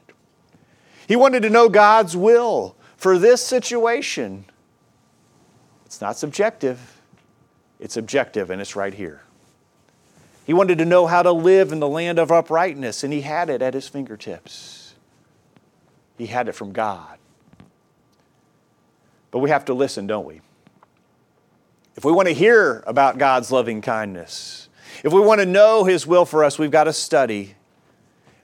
He 1.07 1.15
wanted 1.15 1.41
to 1.41 1.49
know 1.49 1.67
God's 1.67 2.15
will 2.15 2.75
for 2.95 3.17
this 3.17 3.41
situation. 3.41 4.45
It's 5.91 5.99
not 5.99 6.17
subjective, 6.17 7.01
it's 7.77 7.97
objective, 7.97 8.49
and 8.49 8.61
it's 8.61 8.77
right 8.77 8.93
here. 8.93 9.23
He 10.45 10.53
wanted 10.53 10.77
to 10.77 10.85
know 10.85 11.05
how 11.05 11.21
to 11.21 11.33
live 11.33 11.73
in 11.73 11.81
the 11.81 11.87
land 11.89 12.17
of 12.17 12.31
uprightness, 12.31 13.03
and 13.03 13.11
he 13.11 13.19
had 13.19 13.49
it 13.49 13.61
at 13.61 13.73
his 13.73 13.89
fingertips. 13.89 14.93
He 16.17 16.27
had 16.27 16.47
it 16.47 16.53
from 16.53 16.71
God. 16.71 17.17
But 19.31 19.39
we 19.39 19.49
have 19.49 19.65
to 19.65 19.73
listen, 19.73 20.07
don't 20.07 20.25
we? 20.25 20.39
If 21.97 22.05
we 22.05 22.13
want 22.13 22.29
to 22.29 22.33
hear 22.33 22.85
about 22.87 23.17
God's 23.17 23.51
loving 23.51 23.81
kindness, 23.81 24.69
if 25.03 25.11
we 25.11 25.19
want 25.19 25.41
to 25.41 25.45
know 25.45 25.83
His 25.83 26.07
will 26.07 26.23
for 26.23 26.45
us, 26.45 26.57
we've 26.57 26.71
got 26.71 26.85
to 26.85 26.93
study. 26.93 27.55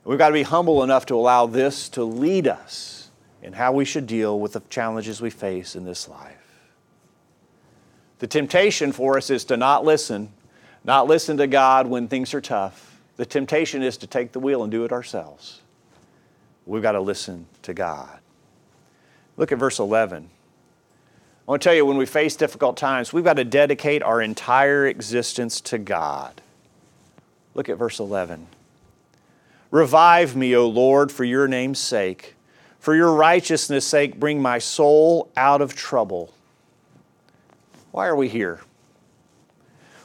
We've 0.04 0.18
got 0.18 0.28
to 0.28 0.34
be 0.34 0.42
humble 0.42 0.82
enough 0.82 1.06
to 1.06 1.14
allow 1.14 1.46
this 1.46 1.88
to 1.90 2.04
lead 2.04 2.46
us 2.46 3.10
in 3.42 3.54
how 3.54 3.72
we 3.72 3.86
should 3.86 4.06
deal 4.06 4.38
with 4.38 4.52
the 4.52 4.60
challenges 4.68 5.22
we 5.22 5.30
face 5.30 5.74
in 5.74 5.86
this 5.86 6.10
life. 6.10 6.47
The 8.18 8.26
temptation 8.26 8.92
for 8.92 9.16
us 9.16 9.30
is 9.30 9.44
to 9.44 9.56
not 9.56 9.84
listen, 9.84 10.30
not 10.84 11.06
listen 11.06 11.36
to 11.36 11.46
God 11.46 11.86
when 11.86 12.08
things 12.08 12.34
are 12.34 12.40
tough. 12.40 13.00
The 13.16 13.26
temptation 13.26 13.82
is 13.82 13.96
to 13.98 14.06
take 14.06 14.32
the 14.32 14.40
wheel 14.40 14.62
and 14.62 14.70
do 14.70 14.84
it 14.84 14.92
ourselves. 14.92 15.60
We've 16.66 16.82
got 16.82 16.92
to 16.92 17.00
listen 17.00 17.46
to 17.62 17.74
God. 17.74 18.18
Look 19.36 19.52
at 19.52 19.58
verse 19.58 19.78
11. 19.78 20.28
I 21.46 21.50
want 21.50 21.62
to 21.62 21.68
tell 21.68 21.74
you, 21.74 21.86
when 21.86 21.96
we 21.96 22.06
face 22.06 22.36
difficult 22.36 22.76
times, 22.76 23.12
we've 23.12 23.24
got 23.24 23.36
to 23.36 23.44
dedicate 23.44 24.02
our 24.02 24.20
entire 24.20 24.86
existence 24.86 25.60
to 25.62 25.78
God. 25.78 26.42
Look 27.54 27.68
at 27.68 27.78
verse 27.78 28.00
11. 28.00 28.46
Revive 29.70 30.36
me, 30.36 30.54
O 30.54 30.68
Lord, 30.68 31.10
for 31.10 31.24
your 31.24 31.48
name's 31.48 31.78
sake. 31.78 32.34
For 32.78 32.94
your 32.94 33.12
righteousness' 33.14 33.86
sake, 33.86 34.20
bring 34.20 34.42
my 34.42 34.58
soul 34.58 35.30
out 35.36 35.60
of 35.60 35.74
trouble. 35.74 36.32
Why 37.90 38.06
are 38.06 38.16
we 38.16 38.28
here? 38.28 38.60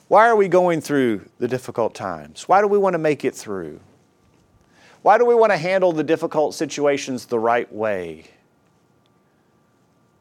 Why 0.07 0.27
are 0.27 0.35
we 0.35 0.47
going 0.47 0.81
through 0.81 1.29
the 1.39 1.47
difficult 1.47 1.95
times? 1.95 2.47
Why 2.47 2.61
do 2.61 2.67
we 2.67 2.77
want 2.77 2.93
to 2.93 2.99
make 2.99 3.25
it 3.25 3.35
through? 3.35 3.79
Why 5.01 5.17
do 5.17 5.25
we 5.25 5.35
want 5.35 5.51
to 5.51 5.57
handle 5.57 5.91
the 5.91 6.03
difficult 6.03 6.53
situations 6.53 7.25
the 7.25 7.39
right 7.39 7.71
way? 7.73 8.25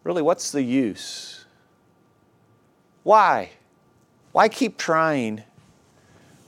Really, 0.04 0.22
what's 0.22 0.50
the 0.50 0.62
use? 0.62 1.44
Why? 3.02 3.50
Why 4.32 4.48
keep 4.48 4.78
trying? 4.78 5.42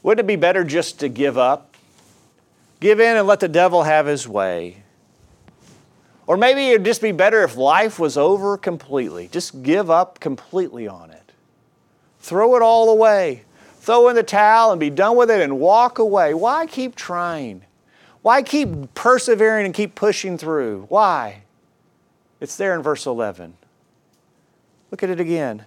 Wouldn't 0.02 0.24
it 0.24 0.26
be 0.26 0.36
better 0.36 0.64
just 0.64 1.00
to 1.00 1.08
give 1.08 1.38
up? 1.38 1.74
Give 2.80 3.00
in 3.00 3.16
and 3.16 3.26
let 3.26 3.40
the 3.40 3.48
devil 3.48 3.84
have 3.84 4.06
his 4.06 4.28
way. 4.28 4.83
Or 6.26 6.36
maybe 6.36 6.68
it'd 6.70 6.84
just 6.84 7.02
be 7.02 7.12
better 7.12 7.42
if 7.42 7.56
life 7.56 7.98
was 7.98 8.16
over 8.16 8.56
completely. 8.56 9.28
Just 9.28 9.62
give 9.62 9.90
up 9.90 10.20
completely 10.20 10.88
on 10.88 11.10
it. 11.10 11.32
Throw 12.20 12.56
it 12.56 12.62
all 12.62 12.88
away. 12.88 13.44
Throw 13.80 14.08
in 14.08 14.16
the 14.16 14.22
towel 14.22 14.70
and 14.72 14.80
be 14.80 14.88
done 14.88 15.16
with 15.16 15.30
it 15.30 15.42
and 15.42 15.60
walk 15.60 15.98
away. 15.98 16.32
Why 16.32 16.66
keep 16.66 16.96
trying? 16.96 17.64
Why 18.22 18.42
keep 18.42 18.94
persevering 18.94 19.66
and 19.66 19.74
keep 19.74 19.94
pushing 19.94 20.38
through? 20.38 20.86
Why? 20.88 21.42
It's 22.40 22.56
there 22.56 22.74
in 22.74 22.82
verse 22.82 23.04
11. 23.04 23.58
Look 24.90 25.02
at 25.02 25.10
it 25.10 25.20
again. 25.20 25.66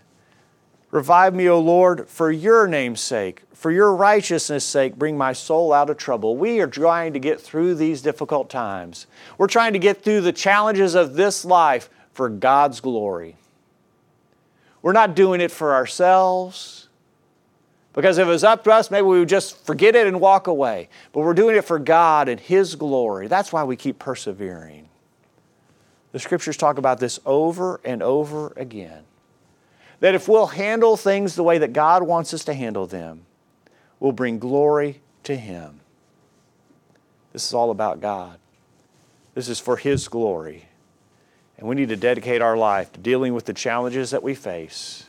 Revive 0.91 1.35
me, 1.35 1.49
O 1.49 1.59
Lord, 1.59 2.07
for 2.07 2.31
your 2.31 2.67
name's 2.67 3.01
sake. 3.01 3.43
For 3.53 3.71
your 3.71 3.95
righteousness' 3.95 4.63
sake, 4.63 4.95
bring 4.95 5.17
my 5.17 5.33
soul 5.33 5.73
out 5.73 5.89
of 5.89 5.97
trouble. 5.97 6.37
We 6.37 6.59
are 6.61 6.67
trying 6.67 7.13
to 7.13 7.19
get 7.19 7.41
through 7.41 7.75
these 7.75 8.01
difficult 8.01 8.49
times. 8.49 9.07
We're 9.37 9.47
trying 9.47 9.73
to 9.73 9.79
get 9.79 10.03
through 10.03 10.21
the 10.21 10.31
challenges 10.31 10.95
of 10.95 11.15
this 11.15 11.43
life 11.43 11.89
for 12.13 12.29
God's 12.29 12.79
glory. 12.79 13.35
We're 14.81 14.93
not 14.93 15.15
doing 15.15 15.41
it 15.41 15.51
for 15.51 15.73
ourselves. 15.73 16.87
Because 17.93 18.19
if 18.19 18.27
it 18.27 18.29
was 18.29 18.43
up 18.43 18.63
to 18.65 18.71
us, 18.71 18.91
maybe 18.91 19.07
we 19.07 19.17
would 19.17 19.27
just 19.27 19.65
forget 19.65 19.95
it 19.95 20.05
and 20.05 20.21
walk 20.21 20.45
away. 20.45 20.87
But 21.11 21.21
we're 21.21 21.33
doing 21.33 21.57
it 21.57 21.65
for 21.65 21.79
God 21.79 22.29
and 22.29 22.39
His 22.39 22.75
glory. 22.75 23.27
That's 23.27 23.51
why 23.51 23.63
we 23.63 23.75
keep 23.75 23.97
persevering. 23.97 24.87
The 26.11 26.19
scriptures 26.19 26.57
talk 26.57 26.77
about 26.77 26.99
this 26.99 27.19
over 27.25 27.81
and 27.83 28.03
over 28.03 28.53
again. 28.55 29.03
That 29.99 30.15
if 30.15 30.27
we'll 30.27 30.47
handle 30.47 30.95
things 30.95 31.35
the 31.35 31.43
way 31.43 31.57
that 31.57 31.73
God 31.73 32.03
wants 32.03 32.33
us 32.33 32.43
to 32.45 32.53
handle 32.53 32.85
them, 32.85 33.25
we'll 33.99 34.11
bring 34.11 34.39
glory 34.39 35.01
to 35.23 35.35
Him. 35.35 35.79
This 37.33 37.45
is 37.45 37.53
all 37.53 37.71
about 37.71 37.99
God. 37.99 38.37
This 39.33 39.49
is 39.49 39.59
for 39.59 39.77
His 39.77 40.07
glory. 40.07 40.65
And 41.57 41.67
we 41.67 41.75
need 41.75 41.89
to 41.89 41.95
dedicate 41.95 42.41
our 42.41 42.55
life 42.55 42.93
to 42.93 42.99
dealing 42.99 43.33
with 43.33 43.45
the 43.45 43.53
challenges 43.53 44.11
that 44.11 44.23
we 44.23 44.35
face 44.35 45.05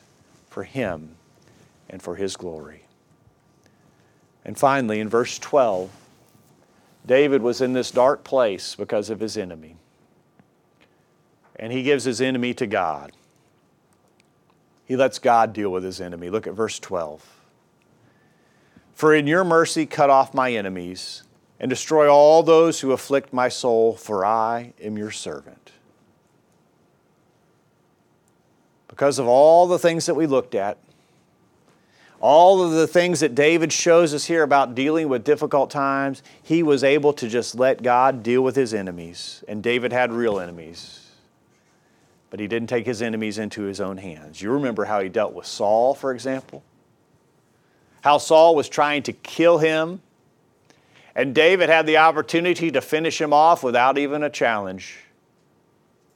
for 0.49 0.65
Him 0.65 1.17
and 1.91 2.03
for 2.03 2.17
His 2.17 2.37
glory. 2.37 2.85
And 4.45 4.57
finally, 4.57 5.01
in 5.01 5.11
verse 5.11 5.39
12, 5.39 5.91
David 7.09 7.43
was 7.43 7.61
in 7.61 7.73
this 7.73 7.91
dark 7.91 8.23
place 8.23 8.75
because 8.75 9.11
of 9.11 9.21
his 9.21 9.37
enemy. 9.37 9.77
And 11.57 11.73
he 11.73 11.83
gives 11.83 12.05
his 12.05 12.21
enemy 12.21 12.55
to 12.55 12.67
God. 12.67 13.13
He 14.89 14.97
lets 14.97 15.19
God 15.19 15.53
deal 15.53 15.69
with 15.69 15.85
his 15.85 16.01
enemy. 16.01 16.31
Look 16.31 16.47
at 16.47 16.55
verse 16.55 16.79
12. 16.79 17.23
For 18.95 19.15
in 19.15 19.27
your 19.27 19.45
mercy, 19.45 19.85
cut 19.85 20.09
off 20.09 20.33
my 20.33 20.51
enemies 20.51 21.25
and 21.61 21.69
destroy 21.69 22.11
all 22.11 22.43
those 22.43 22.81
who 22.81 22.93
afflict 22.93 23.31
my 23.31 23.51
soul, 23.51 23.95
for 23.95 24.25
I 24.25 24.73
am 24.83 24.97
your 24.97 25.11
servant. 25.11 25.73
Because 28.89 29.19
of 29.19 29.29
all 29.29 29.67
the 29.67 29.79
things 29.79 30.07
that 30.07 30.15
we 30.15 30.27
looked 30.27 30.55
at, 30.55 30.79
all 32.19 32.65
of 32.65 32.73
the 32.73 32.87
things 32.87 33.21
that 33.21 33.35
David 33.35 33.73
shows 33.73 34.15
us 34.15 34.25
here 34.25 34.43
about 34.43 34.75
dealing 34.75 35.11
with 35.11 35.23
difficult 35.23 35.71
times, 35.71 36.23
he 36.43 36.63
was 36.63 36.83
able 36.83 37.13
to 37.13 37.29
just 37.29 37.55
let 37.55 37.83
God 37.83 38.23
deal 38.23 38.43
with 38.43 38.57
his 38.57 38.73
enemies. 38.73 39.45
And 39.47 39.63
David 39.63 39.93
had 39.93 40.13
real 40.13 40.41
enemies. 40.41 41.08
But 42.31 42.41
he 42.41 42.47
didn't 42.47 42.69
take 42.69 42.87
his 42.87 43.01
enemies 43.01 43.39
into 43.39 43.63
his 43.63 43.81
own 43.81 43.97
hands. 43.97 44.43
You 44.43 44.53
remember 44.53 44.85
how 44.85 45.01
he 45.01 45.09
dealt 45.09 45.33
with 45.33 45.47
Saul, 45.47 45.95
for 45.95 46.13
example? 46.13 46.63
how 48.03 48.19
Saul 48.19 48.55
was 48.55 48.69
trying 48.69 49.03
to 49.05 49.13
kill 49.13 49.59
him. 49.59 50.01
And 51.15 51.35
David 51.35 51.69
had 51.69 51.87
the 51.87 51.99
opportunity 51.99 52.71
to 52.71 52.81
finish 52.81 53.21
him 53.21 53.33
off 53.33 53.63
without 53.63 53.99
even 53.99 54.23
a 54.23 54.31
challenge. 54.31 54.97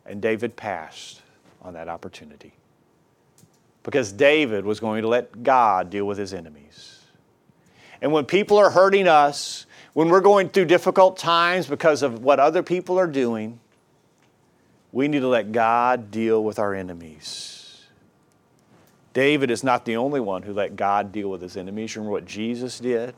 And 0.06 0.22
David 0.22 0.56
passed 0.56 1.20
on 1.60 1.74
that 1.74 1.88
opportunity. 1.88 2.52
Because 3.82 4.12
David 4.12 4.64
was 4.64 4.78
going 4.78 5.02
to 5.02 5.08
let 5.08 5.42
God 5.42 5.90
deal 5.90 6.06
with 6.06 6.18
his 6.18 6.32
enemies. 6.32 7.00
And 8.00 8.12
when 8.12 8.24
people 8.24 8.58
are 8.58 8.70
hurting 8.70 9.08
us, 9.08 9.66
when 9.92 10.08
we're 10.08 10.20
going 10.20 10.48
through 10.48 10.66
difficult 10.66 11.18
times 11.18 11.66
because 11.66 12.02
of 12.02 12.22
what 12.22 12.38
other 12.38 12.62
people 12.62 12.98
are 12.98 13.06
doing, 13.06 13.58
we 14.92 15.08
need 15.08 15.20
to 15.20 15.28
let 15.28 15.52
God 15.52 16.10
deal 16.10 16.44
with 16.44 16.58
our 16.58 16.74
enemies. 16.74 17.82
David 19.14 19.50
is 19.50 19.64
not 19.64 19.84
the 19.84 19.96
only 19.96 20.20
one 20.20 20.42
who 20.42 20.52
let 20.52 20.76
God 20.76 21.12
deal 21.12 21.28
with 21.28 21.42
his 21.42 21.56
enemies. 21.56 21.96
Remember 21.96 22.12
what 22.12 22.26
Jesus 22.26 22.78
did? 22.78 23.14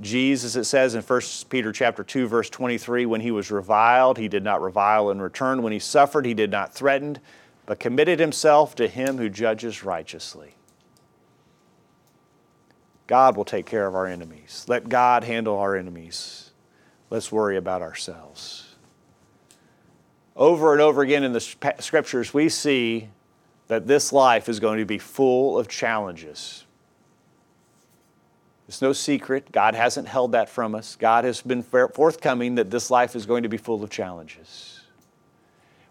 Jesus, 0.00 0.54
it 0.54 0.64
says 0.64 0.94
in 0.94 1.02
1 1.02 1.20
Peter 1.48 1.72
chapter 1.72 2.04
2, 2.04 2.28
verse 2.28 2.48
23, 2.48 3.04
when 3.04 3.20
he 3.20 3.30
was 3.30 3.50
reviled, 3.50 4.16
he 4.16 4.28
did 4.28 4.44
not 4.44 4.62
revile 4.62 5.10
in 5.10 5.20
return. 5.20 5.62
When 5.62 5.72
he 5.72 5.80
suffered, 5.80 6.24
he 6.24 6.34
did 6.34 6.50
not 6.50 6.72
threaten, 6.72 7.18
but 7.66 7.80
committed 7.80 8.20
himself 8.20 8.74
to 8.76 8.86
him 8.86 9.18
who 9.18 9.28
judges 9.28 9.82
righteously. 9.82 10.54
God 13.06 13.36
will 13.36 13.44
take 13.44 13.66
care 13.66 13.86
of 13.86 13.94
our 13.94 14.06
enemies. 14.06 14.66
Let 14.68 14.88
God 14.88 15.24
handle 15.24 15.58
our 15.58 15.74
enemies. 15.74 16.50
Let's 17.10 17.32
worry 17.32 17.56
about 17.56 17.82
ourselves. 17.82 18.67
Over 20.38 20.72
and 20.72 20.80
over 20.80 21.02
again 21.02 21.24
in 21.24 21.32
the 21.32 21.40
scriptures, 21.40 22.32
we 22.32 22.48
see 22.48 23.08
that 23.66 23.88
this 23.88 24.12
life 24.12 24.48
is 24.48 24.60
going 24.60 24.78
to 24.78 24.84
be 24.84 24.96
full 24.96 25.58
of 25.58 25.66
challenges. 25.66 26.64
It's 28.68 28.80
no 28.80 28.92
secret. 28.92 29.50
God 29.50 29.74
hasn't 29.74 30.06
held 30.06 30.32
that 30.32 30.48
from 30.48 30.76
us. 30.76 30.94
God 30.94 31.24
has 31.24 31.42
been 31.42 31.62
forthcoming 31.62 32.54
that 32.54 32.70
this 32.70 32.88
life 32.88 33.16
is 33.16 33.26
going 33.26 33.42
to 33.42 33.48
be 33.48 33.56
full 33.56 33.82
of 33.82 33.90
challenges. 33.90 34.80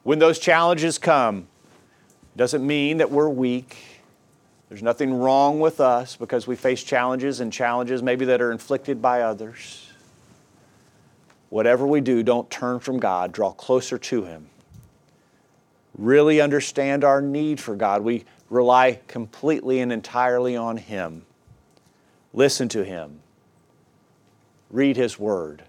When 0.04 0.20
those 0.20 0.40
challenges 0.40 0.98
come, 0.98 1.48
it 2.34 2.38
doesn't 2.38 2.66
mean 2.66 2.98
that 2.98 3.12
we're 3.12 3.30
weak. 3.30 3.78
There's 4.70 4.84
nothing 4.84 5.14
wrong 5.14 5.60
with 5.60 5.82
us 5.82 6.16
because 6.16 6.48
we 6.48 6.56
face 6.56 6.84
challenges 6.84 7.42
and 7.42 7.52
challenges 7.52 8.02
maybe 8.02 8.26
that 8.26 8.42
are 8.42 8.52
inflicted 8.52 9.02
by 9.02 9.22
others. 9.22 9.87
Whatever 11.50 11.88
we 11.88 12.02
do, 12.02 12.24
don't 12.24 12.50
turn 12.50 12.80
from 12.80 13.00
God, 13.00 13.32
draw 13.32 13.52
closer 13.52 13.98
to 13.98 14.26
Him. 14.26 14.50
Really 15.98 16.42
understand 16.42 17.04
our 17.04 17.22
need 17.22 17.60
for 17.60 17.76
God. 17.76 18.04
We 18.04 18.26
rely 18.50 19.00
completely 19.08 19.80
and 19.80 19.92
entirely 19.92 20.56
on 20.56 20.78
Him. 20.78 21.26
Listen 22.34 22.68
to 22.70 22.84
Him. 22.84 23.22
Read 24.70 24.98
His 24.98 25.18
Word. 25.18 25.64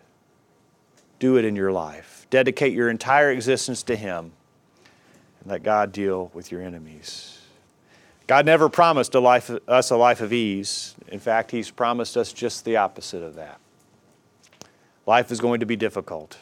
Do 1.18 1.36
it 1.36 1.44
in 1.44 1.56
your 1.56 1.72
life. 1.72 2.26
Dedicate 2.30 2.72
your 2.72 2.90
entire 2.90 3.30
existence 3.30 3.82
to 3.84 3.96
Him 3.96 4.32
and 5.40 5.50
let 5.50 5.62
God 5.62 5.92
deal 5.92 6.30
with 6.34 6.52
your 6.52 6.60
enemies. 6.60 7.40
God 8.26 8.44
never 8.44 8.68
promised 8.68 9.14
a 9.14 9.20
life, 9.20 9.50
us 9.66 9.90
a 9.90 9.96
life 9.96 10.20
of 10.20 10.32
ease. 10.32 10.94
In 11.08 11.20
fact, 11.20 11.50
He's 11.50 11.70
promised 11.70 12.16
us 12.16 12.32
just 12.32 12.64
the 12.64 12.76
opposite 12.76 13.22
of 13.22 13.36
that. 13.36 13.58
Life 15.08 15.32
is 15.32 15.40
going 15.40 15.60
to 15.60 15.66
be 15.66 15.74
difficult. 15.74 16.36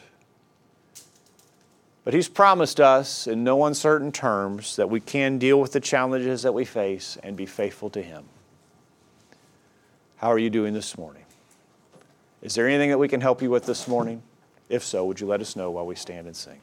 But 2.03 2.13
He's 2.13 2.27
promised 2.27 2.81
us 2.81 3.25
in 3.25 3.41
no 3.45 3.63
uncertain 3.63 4.11
terms 4.11 4.75
that 4.75 4.89
we 4.89 4.99
can 4.99 5.37
deal 5.37 5.61
with 5.61 5.71
the 5.71 5.79
challenges 5.79 6.41
that 6.41 6.53
we 6.53 6.65
face 6.65 7.17
and 7.23 7.37
be 7.37 7.45
faithful 7.45 7.89
to 7.91 8.01
Him. 8.01 8.25
How 10.17 10.29
are 10.33 10.37
you 10.37 10.49
doing 10.49 10.73
this 10.73 10.97
morning? 10.97 11.23
Is 12.41 12.55
there 12.55 12.67
anything 12.67 12.89
that 12.89 12.97
we 12.97 13.07
can 13.07 13.21
help 13.21 13.41
you 13.41 13.49
with 13.49 13.65
this 13.65 13.87
morning? 13.87 14.21
If 14.67 14.83
so, 14.83 15.05
would 15.05 15.21
you 15.21 15.27
let 15.27 15.39
us 15.39 15.55
know 15.55 15.71
while 15.71 15.85
we 15.85 15.95
stand 15.95 16.27
and 16.27 16.35
sing? 16.35 16.59